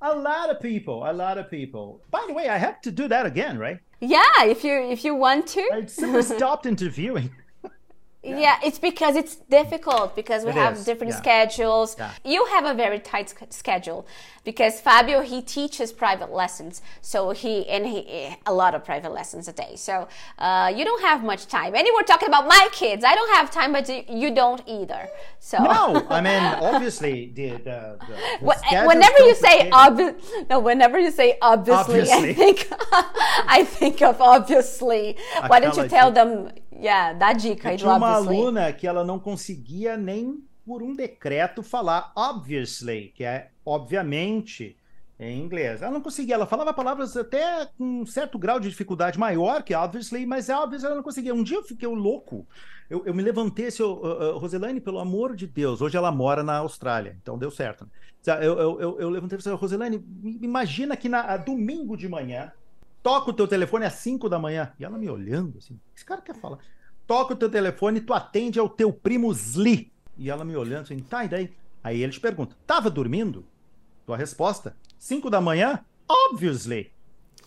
A 0.01 0.15
lot 0.15 0.49
of 0.49 0.61
people, 0.61 1.03
a 1.09 1.11
lot 1.11 1.37
of 1.37 1.49
people. 1.49 2.01
By 2.09 2.23
the 2.25 2.33
way, 2.33 2.47
I 2.47 2.57
have 2.57 2.79
to 2.81 2.91
do 2.91 3.09
that 3.09 3.25
again, 3.25 3.57
right? 3.59 3.79
Yeah, 3.99 4.43
if 4.43 4.63
you 4.63 4.81
if 4.81 5.03
you 5.03 5.13
want 5.13 5.47
to. 5.47 5.69
I 5.73 6.21
stopped 6.21 6.65
interviewing. 6.65 7.31
Yeah. 8.21 8.59
it's 8.63 8.79
because 8.79 9.15
it's 9.15 9.35
difficult 9.35 10.13
because 10.15 10.43
we 10.43 10.49
It 10.49 10.55
have 10.55 10.73
is, 10.73 10.83
different 10.85 11.13
yeah. 11.13 11.19
schedules. 11.21 11.95
Yeah. 11.97 12.11
You 12.25 12.45
have 12.47 12.65
a 12.65 12.73
very 12.73 12.99
tight 12.99 13.33
schedule 13.49 14.05
because 14.43 14.81
Fabio 14.81 15.21
he 15.21 15.41
teaches 15.41 15.93
private 15.93 16.31
lessons, 16.31 16.81
so 17.01 17.31
he 17.31 17.67
and 17.69 17.85
he 17.85 18.35
a 18.45 18.53
lot 18.53 18.75
of 18.75 18.83
private 18.83 19.13
lessons 19.13 19.47
a 19.47 19.53
day. 19.53 19.73
So 19.75 20.07
uh, 20.37 20.71
you 20.75 20.83
don't 20.83 21.01
have 21.01 21.23
much 21.23 21.47
time. 21.47 21.75
And 21.75 21.87
we're 21.95 22.03
talking 22.03 22.27
about 22.27 22.45
my 22.47 22.67
kids. 22.73 23.03
I 23.05 23.15
don't 23.15 23.33
have 23.35 23.51
time, 23.51 23.71
but 23.71 23.87
you 24.09 24.33
don't 24.35 24.61
either. 24.67 25.07
So 25.39 25.57
No, 25.59 26.05
I 26.09 26.19
mean, 26.19 26.43
obviously, 26.73 27.31
the, 27.33 27.51
the, 27.51 27.97
the, 28.07 28.15
the 28.71 28.83
whenever 28.85 29.19
you 29.19 29.35
say 29.35 29.69
obvi- 29.69 30.15
no, 30.49 30.59
whenever 30.59 30.99
you 30.99 31.11
say 31.11 31.37
obviously, 31.41 32.01
Obviously. 32.01 32.29
I 32.31 32.33
think 32.33 32.67
I 33.57 33.63
think 33.63 34.01
of 34.01 34.19
obviously. 34.21 35.17
Why 35.47 35.59
don't 35.61 35.77
you 35.77 35.87
tell 35.87 36.11
dica. 36.11 36.15
them? 36.15 36.51
Yeah, 36.79 37.13
dá 37.13 37.33
dica 37.33 37.69
aí 37.69 37.75
do 37.75 37.79
Tinha 37.81 37.93
uma 37.95 38.15
aluna 38.15 38.71
que 38.71 38.87
ela 38.87 39.03
não 39.03 39.19
conseguia 39.19 39.97
nem 39.97 40.43
por 40.65 40.81
um 40.81 40.95
decreto 40.95 41.61
falar 41.61 42.11
obviously, 42.15 43.11
que 43.15 43.23
é 43.23 43.49
obviamente 43.65 44.77
em 45.19 45.41
inglês. 45.41 45.81
Ela 45.81 45.91
não 45.91 46.01
conseguia, 46.01 46.35
ela 46.35 46.45
falava 46.45 46.73
palavras 46.73 47.17
até 47.17 47.65
com 47.77 48.01
um 48.01 48.05
certo 48.05 48.39
grau 48.39 48.59
de 48.59 48.69
dificuldade 48.69 49.19
maior 49.19 49.61
que 49.61 49.75
obviously, 49.75 50.25
mas 50.25 50.49
obviously 50.49 50.85
ela 50.85 50.95
não 50.95 51.03
conseguia. 51.03 51.35
Um 51.35 51.43
dia 51.43 51.57
eu 51.57 51.63
fiquei 51.63 51.87
louco. 51.87 52.47
Eu, 52.89 53.05
eu 53.05 53.13
me 53.13 53.21
levantei 53.21 53.67
assim, 53.67 53.83
eu, 53.83 53.91
uh, 53.91 54.35
uh, 54.35 54.37
Roselane, 54.39 54.79
pelo 54.79 54.97
amor 54.97 55.35
de 55.35 55.45
Deus, 55.45 55.81
hoje 55.81 55.95
ela 55.95 56.11
mora 56.11 56.41
na 56.41 56.57
Austrália, 56.57 57.15
então 57.21 57.37
deu 57.37 57.51
certo. 57.51 57.87
Eu, 58.25 58.57
eu, 58.57 58.81
eu, 58.81 58.99
eu 58.99 59.09
levantei 59.09 59.37
e 59.37 59.41
falei, 59.41 59.59
Roselane, 59.59 60.03
imagina 60.41 60.97
que 60.97 61.07
na 61.07 61.37
domingo 61.37 61.95
de 61.95 62.09
manhã, 62.09 62.51
toca 63.01 63.31
o 63.31 63.33
teu 63.33 63.47
telefone 63.47 63.85
às 63.85 63.93
5 63.93 64.29
da 64.29 64.39
manhã. 64.39 64.71
E 64.79 64.85
ela 64.85 64.97
me 64.97 65.09
olhando 65.09 65.57
assim, 65.57 65.79
esse 65.95 66.05
cara 66.05 66.21
quer 66.21 66.35
falar. 66.35 66.59
Toca 67.07 67.33
o 67.33 67.37
teu 67.37 67.49
telefone 67.49 67.99
e 67.99 68.01
tu 68.01 68.13
atende 68.13 68.59
ao 68.59 68.69
teu 68.69 68.93
primo 68.93 69.31
Sli. 69.31 69.91
E 70.17 70.29
ela 70.29 70.43
me 70.43 70.55
olhando 70.55 70.83
assim, 70.83 70.99
tá, 70.99 71.25
e 71.25 71.27
daí? 71.27 71.53
Aí 71.83 72.01
ele 72.01 72.11
te 72.11 72.19
pergunta, 72.19 72.55
tava 72.67 72.89
dormindo? 72.89 73.45
Tua 74.05 74.17
resposta, 74.17 74.75
5 74.97 75.29
da 75.29 75.39
manhã? 75.39 75.83
Obviously. 76.07 76.91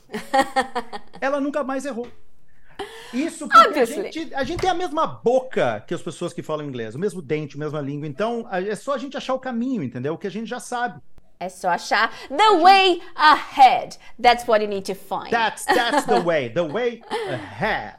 ela 1.21 1.41
nunca 1.41 1.63
mais 1.63 1.85
errou. 1.85 2.09
Isso 3.13 3.47
porque 3.47 3.79
a 3.79 3.85
gente, 3.85 4.35
a 4.35 4.45
gente 4.45 4.61
tem 4.61 4.71
a 4.71 4.75
mesma 4.75 5.07
boca 5.07 5.85
que 5.87 5.93
as 5.93 6.01
pessoas 6.01 6.33
que 6.33 6.43
falam 6.43 6.67
inglês, 6.67 6.95
o 6.95 6.99
mesmo 6.99 7.21
dente, 7.21 7.57
a 7.57 7.59
mesma 7.59 7.81
língua. 7.81 8.07
Então, 8.07 8.49
é 8.51 8.75
só 8.75 8.95
a 8.95 8.99
gente 8.99 9.17
achar 9.17 9.35
o 9.35 9.39
caminho, 9.39 9.83
entendeu? 9.83 10.15
O 10.15 10.19
que 10.19 10.27
a 10.27 10.31
gente 10.31 10.49
já 10.49 10.59
sabe. 10.59 11.01
É 11.43 11.49
só 11.49 11.71
achar 11.71 12.11
the 12.29 12.63
way 12.63 13.01
ahead. 13.17 13.97
That's 14.17 14.47
what 14.47 14.63
you 14.63 14.69
need 14.69 14.85
to 14.85 14.95
find. 14.95 15.31
That's, 15.31 15.65
that's 15.65 16.07
the 16.07 16.21
way. 16.25 16.49
The 16.49 16.63
way 16.65 17.03
ahead. 17.11 17.95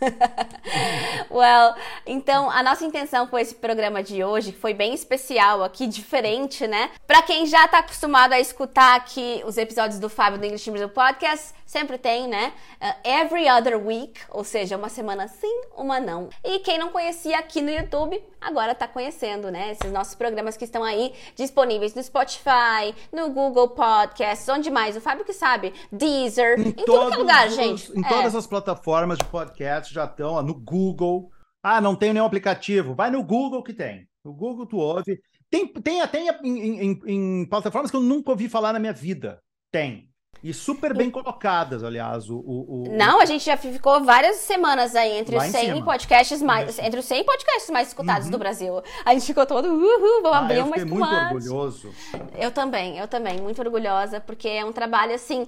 Well, 1.30 1.74
então 2.06 2.50
a 2.50 2.62
nossa 2.62 2.84
intenção 2.84 3.26
com 3.26 3.38
esse 3.38 3.54
programa 3.54 4.02
de 4.02 4.22
hoje 4.22 4.52
foi 4.52 4.72
bem 4.74 4.94
especial 4.94 5.62
aqui, 5.62 5.86
diferente, 5.86 6.66
né? 6.66 6.90
Pra 7.06 7.22
quem 7.22 7.46
já 7.46 7.66
tá 7.68 7.78
acostumado 7.78 8.32
a 8.32 8.40
escutar 8.40 8.96
aqui 8.96 9.42
os 9.46 9.56
episódios 9.56 9.98
do 9.98 10.08
Fábio 10.08 10.38
do 10.38 10.44
English 10.46 10.70
Brasil 10.70 10.88
Podcast, 10.88 11.54
sempre 11.64 11.98
tem, 11.98 12.28
né? 12.28 12.52
Uh, 12.80 13.08
every 13.08 13.48
other 13.50 13.76
week, 13.84 14.20
ou 14.30 14.44
seja, 14.44 14.76
uma 14.76 14.88
semana 14.88 15.28
sim, 15.28 15.62
uma 15.76 15.98
não. 16.00 16.28
E 16.44 16.58
quem 16.60 16.78
não 16.78 16.88
conhecia 16.90 17.38
aqui 17.38 17.60
no 17.60 17.70
YouTube, 17.70 18.22
agora 18.40 18.74
tá 18.74 18.86
conhecendo, 18.86 19.50
né? 19.50 19.72
Esses 19.72 19.92
nossos 19.92 20.14
programas 20.14 20.56
que 20.56 20.64
estão 20.64 20.84
aí 20.84 21.12
disponíveis 21.34 21.94
no 21.94 22.02
Spotify, 22.02 22.94
no 23.12 23.30
Google 23.30 23.68
Podcasts, 23.70 24.48
onde 24.48 24.70
mais? 24.70 24.96
O 24.96 25.00
Fábio 25.00 25.24
que 25.24 25.32
sabe, 25.32 25.74
Deezer, 25.90 26.60
em, 26.60 26.72
que 26.72 26.82
é 26.82 26.86
todos 26.86 27.16
lugar, 27.18 27.48
os- 27.48 27.54
gente. 27.54 27.92
Em 27.98 28.04
É. 28.04 28.08
todas 28.08 28.34
as 28.34 28.46
plataformas 28.46 29.18
de 29.18 29.24
podcast 29.24 29.85
já 29.92 30.04
estão, 30.04 30.42
no 30.42 30.54
Google. 30.54 31.30
Ah, 31.62 31.80
não 31.80 31.96
tenho 31.96 32.12
nenhum 32.14 32.26
aplicativo. 32.26 32.94
Vai 32.94 33.10
no 33.10 33.22
Google 33.22 33.62
que 33.62 33.72
tem. 33.72 34.06
No 34.24 34.32
Google 34.32 34.66
tu 34.66 34.76
ouve. 34.78 35.18
Tem, 35.50 35.66
tem 35.66 36.00
até 36.00 36.20
em, 36.42 36.58
em- 36.82 37.00
em- 37.06 37.46
plataformas 37.48 37.90
que 37.90 37.96
eu 37.96 38.02
nunca 38.02 38.30
ouvi 38.30 38.48
falar 38.48 38.72
na 38.72 38.78
minha 38.78 38.92
vida. 38.92 39.40
Tem. 39.72 40.08
E 40.44 40.52
super 40.52 40.94
bem 40.94 41.10
colocadas, 41.10 41.82
aliás. 41.82 42.28
O, 42.28 42.36
o- 42.36 42.84
o- 42.84 42.96
Não, 42.96 43.20
a 43.20 43.24
gente 43.24 43.44
já 43.44 43.56
ficou 43.56 44.04
várias 44.04 44.36
semanas 44.36 44.94
aí 44.94 45.18
entre 45.18 45.36
os 45.36 45.44
em 45.44 45.50
100 45.50 45.64
cima. 45.74 45.84
podcasts 45.84 46.42
mais, 46.42 46.78
entre 46.78 47.00
os 47.00 47.06
100 47.06 47.24
podcasts 47.24 47.70
mais 47.70 47.88
escutados 47.88 48.28
do 48.28 48.38
Brasil. 48.38 48.80
A 49.04 49.14
gente 49.14 49.26
ficou 49.26 49.46
todo, 49.46 49.66
uhul, 49.66 50.22
vamos 50.22 50.36
Ah, 50.36 50.38
abrir 50.40 50.58
eu 50.58 50.66
uma 50.66 50.76
fiquei 50.76 50.84
muito 50.92 51.08
orgulhoso. 51.08 51.94
Eu 52.38 52.50
também, 52.52 52.98
eu 52.98 53.08
também, 53.08 53.40
muito 53.40 53.60
orgulhosa, 53.60 54.20
porque 54.20 54.46
é 54.48 54.64
um 54.64 54.72
trabalho 54.72 55.14
assim. 55.14 55.46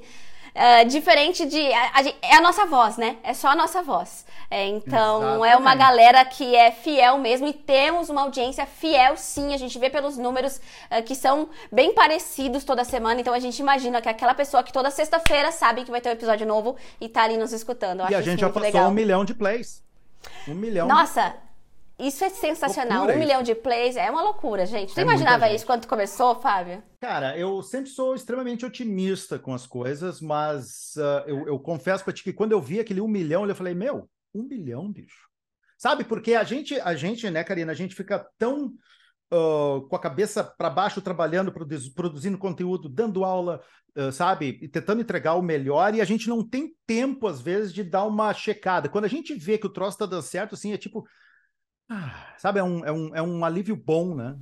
Ah, 0.59 0.85
diferente 0.85 1.47
de. 1.47 1.61
a- 1.73 1.93
a 1.95 2.03
é 2.23 2.35
a 2.37 2.41
nossa 2.41 2.67
voz, 2.67 2.97
né? 2.97 3.17
É 3.23 3.33
só 3.33 3.49
a 3.49 3.55
nossa 3.57 3.83
voz. 3.83 4.27
É, 4.51 4.67
então, 4.67 5.45
é 5.45 5.57
uma 5.57 5.73
Exatamente. 5.75 5.79
galera 5.79 6.25
que 6.25 6.57
é 6.57 6.71
fiel 6.71 7.19
mesmo 7.19 7.47
e 7.47 7.53
temos 7.53 8.09
uma 8.09 8.23
audiência 8.23 8.65
fiel, 8.67 9.17
sim. 9.17 9.53
A 9.55 9.59
gente 9.59 9.79
vê 9.79 9.91
pelos 9.91 10.17
números 10.17 10.61
ah, 10.91 11.01
que 11.03 11.15
são 11.15 11.49
bem 11.71 11.95
parecidos 11.95 12.65
toda 12.65 12.83
semana. 12.85 13.21
Então, 13.21 13.35
a 13.35 13.39
gente 13.39 13.59
imagina 13.59 14.01
que 14.01 14.09
aquela 14.09 14.35
pessoa 14.35 14.63
que 14.63 14.73
toda 14.73 14.91
sexta-feira 14.91 15.53
sabe 15.53 15.85
que 15.85 15.91
vai 15.91 16.01
ter 16.01 16.09
um 16.09 16.13
episódio 16.13 16.47
novo 16.47 16.77
e 17.01 17.09
tá 17.09 17.23
ali 17.23 17.37
nos 17.37 17.53
escutando. 17.53 18.01
Eu 18.03 18.11
E 18.11 18.15
a 18.15 18.23
gente 18.23 18.41
já 18.41 18.49
passou 18.49 18.63
legal. 18.63 18.89
um 18.89 18.93
milhão 18.93 19.25
de 19.25 19.35
plays. 19.35 19.83
Um 20.49 20.55
milhão. 20.55 20.89
Nossa, 20.89 21.35
isso 21.99 22.25
é 22.25 22.31
sensacional. 22.31 22.99
Loucura 22.99 23.13
um 23.15 23.19
isso. 23.19 23.27
milhão 23.27 23.43
de 23.43 23.55
plays 23.55 23.97
é 23.97 24.11
uma 24.11 24.23
loucura, 24.23 24.65
gente. 24.67 24.95
Tu 24.95 25.01
É 25.01 25.03
imaginava 25.03 25.51
isso 25.51 25.67
quando 25.67 25.87
começou, 25.87 26.41
Fábio? 26.41 26.83
Cara, 27.01 27.39
eu 27.39 27.63
sempre 27.63 27.91
sou 27.91 28.15
extremamente 28.15 28.67
otimista 28.67 29.39
com 29.39 29.55
as 29.55 29.67
coisas, 29.67 30.21
mas 30.21 30.95
ah, 30.97 31.25
eu, 31.27 31.47
eu 31.47 31.59
confesso 31.59 32.05
pra 32.05 32.13
ti 32.13 32.25
que 32.25 32.33
quando 32.33 32.53
eu 32.53 32.61
vi 32.61 32.81
aquele 32.81 33.01
um 33.01 33.09
milhão, 33.09 33.47
eu 33.49 33.55
falei, 33.55 33.75
meu, 33.75 34.09
um 34.35 34.43
milhão, 34.43 34.91
bicho. 34.91 35.29
Sabe, 35.77 36.03
porque 36.05 36.35
a 36.35 36.43
gente, 36.43 36.79
a 36.81 36.95
gente, 36.97 37.31
né, 37.31 37.45
Karina, 37.45 37.71
a 37.71 37.75
gente 37.75 37.95
fica 37.95 38.27
tão 38.37 38.73
ah, 39.33 39.81
com 39.89 39.95
a 39.97 40.01
cabeça 40.01 40.43
para 40.43 40.71
baixo 40.71 41.01
trabalhando, 41.01 41.53
produz- 41.53 41.89
produzindo 41.89 42.37
conteúdo, 42.39 42.89
dando 42.89 43.25
aula, 43.25 43.61
ah, 43.97 44.11
sabe, 44.11 44.59
e 44.61 44.69
tentando 44.69 45.01
entregar 45.01 45.35
o 45.35 45.43
melhor, 45.43 45.95
e 45.95 46.01
a 46.01 46.05
gente 46.05 46.29
não 46.29 46.47
tem 46.49 46.75
tempo, 46.87 47.29
às 47.29 47.41
vezes, 47.41 47.73
de 47.73 47.85
dar 47.85 48.05
uma 48.07 48.35
checada. 48.35 48.89
Quando 48.89 49.05
a 49.05 49.09
gente 49.09 49.35
vê 49.35 49.57
que 49.57 49.67
o 49.67 49.73
troço 49.73 49.99
tá 49.99 50.07
dando 50.07 50.23
certo, 50.23 50.55
assim, 50.57 50.73
é 50.73 50.77
tipo, 50.77 51.05
sabe, 52.37 52.61
é 52.61 52.63
um, 52.63 52.85
é 52.85 52.93
um, 52.93 53.17
é 53.17 53.23
um 53.23 53.45
alívio 53.45 53.77
bom, 53.77 54.15
né? 54.15 54.37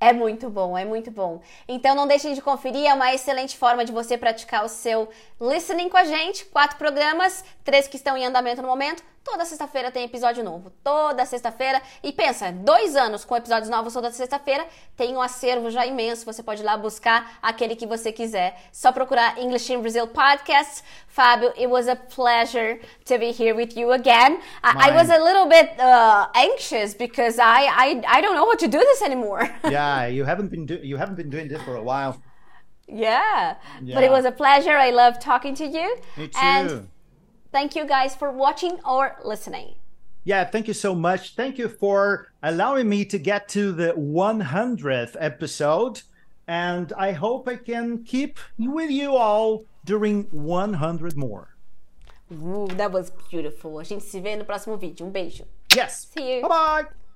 É 0.00 0.12
muito 0.12 0.48
bom, 0.48 0.78
é 0.78 0.84
muito 0.84 1.10
bom. 1.10 1.40
Então 1.66 1.94
não 1.94 2.06
deixem 2.06 2.32
de 2.32 2.40
conferir, 2.40 2.86
é 2.86 2.94
uma 2.94 3.12
excelente 3.12 3.58
forma 3.58 3.84
de 3.84 3.90
você 3.90 4.16
praticar 4.16 4.64
o 4.64 4.68
seu 4.68 5.08
listening 5.40 5.88
com 5.88 5.96
a 5.96 6.04
gente. 6.04 6.44
Quatro 6.46 6.76
programas, 6.78 7.44
três 7.64 7.88
que 7.88 7.96
estão 7.96 8.16
em 8.16 8.24
andamento 8.24 8.62
no 8.62 8.68
momento, 8.68 9.02
Toda 9.30 9.44
sexta-feira 9.44 9.90
tem 9.90 10.04
episódio 10.04 10.42
novo. 10.42 10.70
Toda 10.82 11.22
sexta-feira. 11.26 11.82
E 12.02 12.10
pensa, 12.12 12.50
dois 12.50 12.96
anos 12.96 13.26
com 13.26 13.36
episódios 13.36 13.68
novos 13.68 13.92
toda 13.92 14.10
sexta-feira. 14.10 14.66
Tem 14.96 15.14
um 15.14 15.20
acervo 15.20 15.70
já 15.70 15.84
imenso. 15.84 16.24
Você 16.24 16.42
pode 16.42 16.62
ir 16.62 16.64
lá 16.64 16.78
buscar 16.78 17.38
aquele 17.42 17.76
que 17.76 17.86
você 17.86 18.10
quiser. 18.10 18.58
Só 18.72 18.90
procurar 18.90 19.38
English 19.38 19.70
in 19.70 19.82
Brazil 19.82 20.06
Podcast. 20.06 20.82
Fábio, 21.08 21.50
it 21.58 21.66
was 21.66 21.88
a 21.88 21.94
pleasure 21.94 22.80
to 23.04 23.18
be 23.18 23.30
here 23.30 23.52
with 23.54 23.76
you 23.76 23.92
again. 23.92 24.40
I, 24.62 24.88
I 24.88 24.96
was 24.96 25.10
a 25.10 25.18
little 25.18 25.46
bit 25.46 25.78
uh, 25.78 26.28
anxious 26.34 26.94
because 26.94 27.38
I, 27.38 27.66
I 27.66 28.02
I 28.08 28.20
don't 28.22 28.34
know 28.34 28.46
how 28.46 28.56
to 28.56 28.66
do 28.66 28.78
this 28.78 29.02
anymore. 29.02 29.46
yeah, 29.70 30.06
you 30.06 30.24
haven't 30.24 30.48
been 30.50 30.64
do- 30.64 30.80
you 30.82 30.96
haven't 30.96 31.16
been 31.16 31.28
doing 31.28 31.48
this 31.48 31.60
for 31.62 31.76
a 31.76 31.82
while. 31.82 32.16
Yeah. 32.88 33.56
Yeah. 33.82 33.94
But 33.94 34.04
it 34.04 34.10
was 34.10 34.24
a 34.24 34.32
pleasure. 34.32 34.72
I 34.72 34.90
love 34.90 35.18
talking 35.18 35.54
to 35.56 35.66
you. 35.66 35.96
Me 36.16 36.28
too. 36.28 36.38
And 36.40 36.88
thank 37.52 37.74
you 37.76 37.84
guys 37.86 38.14
for 38.14 38.30
watching 38.30 38.78
or 38.84 39.16
listening. 39.24 39.74
Yeah, 40.24 40.44
thank 40.44 40.68
you 40.68 40.74
so 40.74 40.94
much. 40.94 41.34
Thank 41.34 41.58
you 41.58 41.68
for 41.68 42.28
allowing 42.42 42.88
me 42.88 43.04
to 43.06 43.18
get 43.18 43.48
to 43.48 43.72
the 43.72 43.92
100th 43.94 45.16
episode. 45.18 46.02
And 46.46 46.92
I 46.94 47.12
hope 47.12 47.48
I 47.48 47.56
can 47.56 48.04
keep 48.04 48.38
with 48.58 48.90
you 48.90 49.16
all 49.16 49.64
during 49.84 50.24
100 50.30 51.16
more. 51.16 51.56
Ooh, 52.32 52.68
that 52.76 52.92
was 52.92 53.10
beautiful. 53.30 53.78
A 53.78 53.84
gente 53.84 54.04
se 54.04 54.20
vê 54.20 54.36
no 54.36 54.44
próximo 54.44 54.76
vídeo. 54.76 55.06
Um 55.06 55.10
beijo. 55.10 55.46
Yes. 55.74 56.08
See 56.12 56.36
you. 56.36 56.42
Bye 56.42 56.48
bye. 56.48 56.97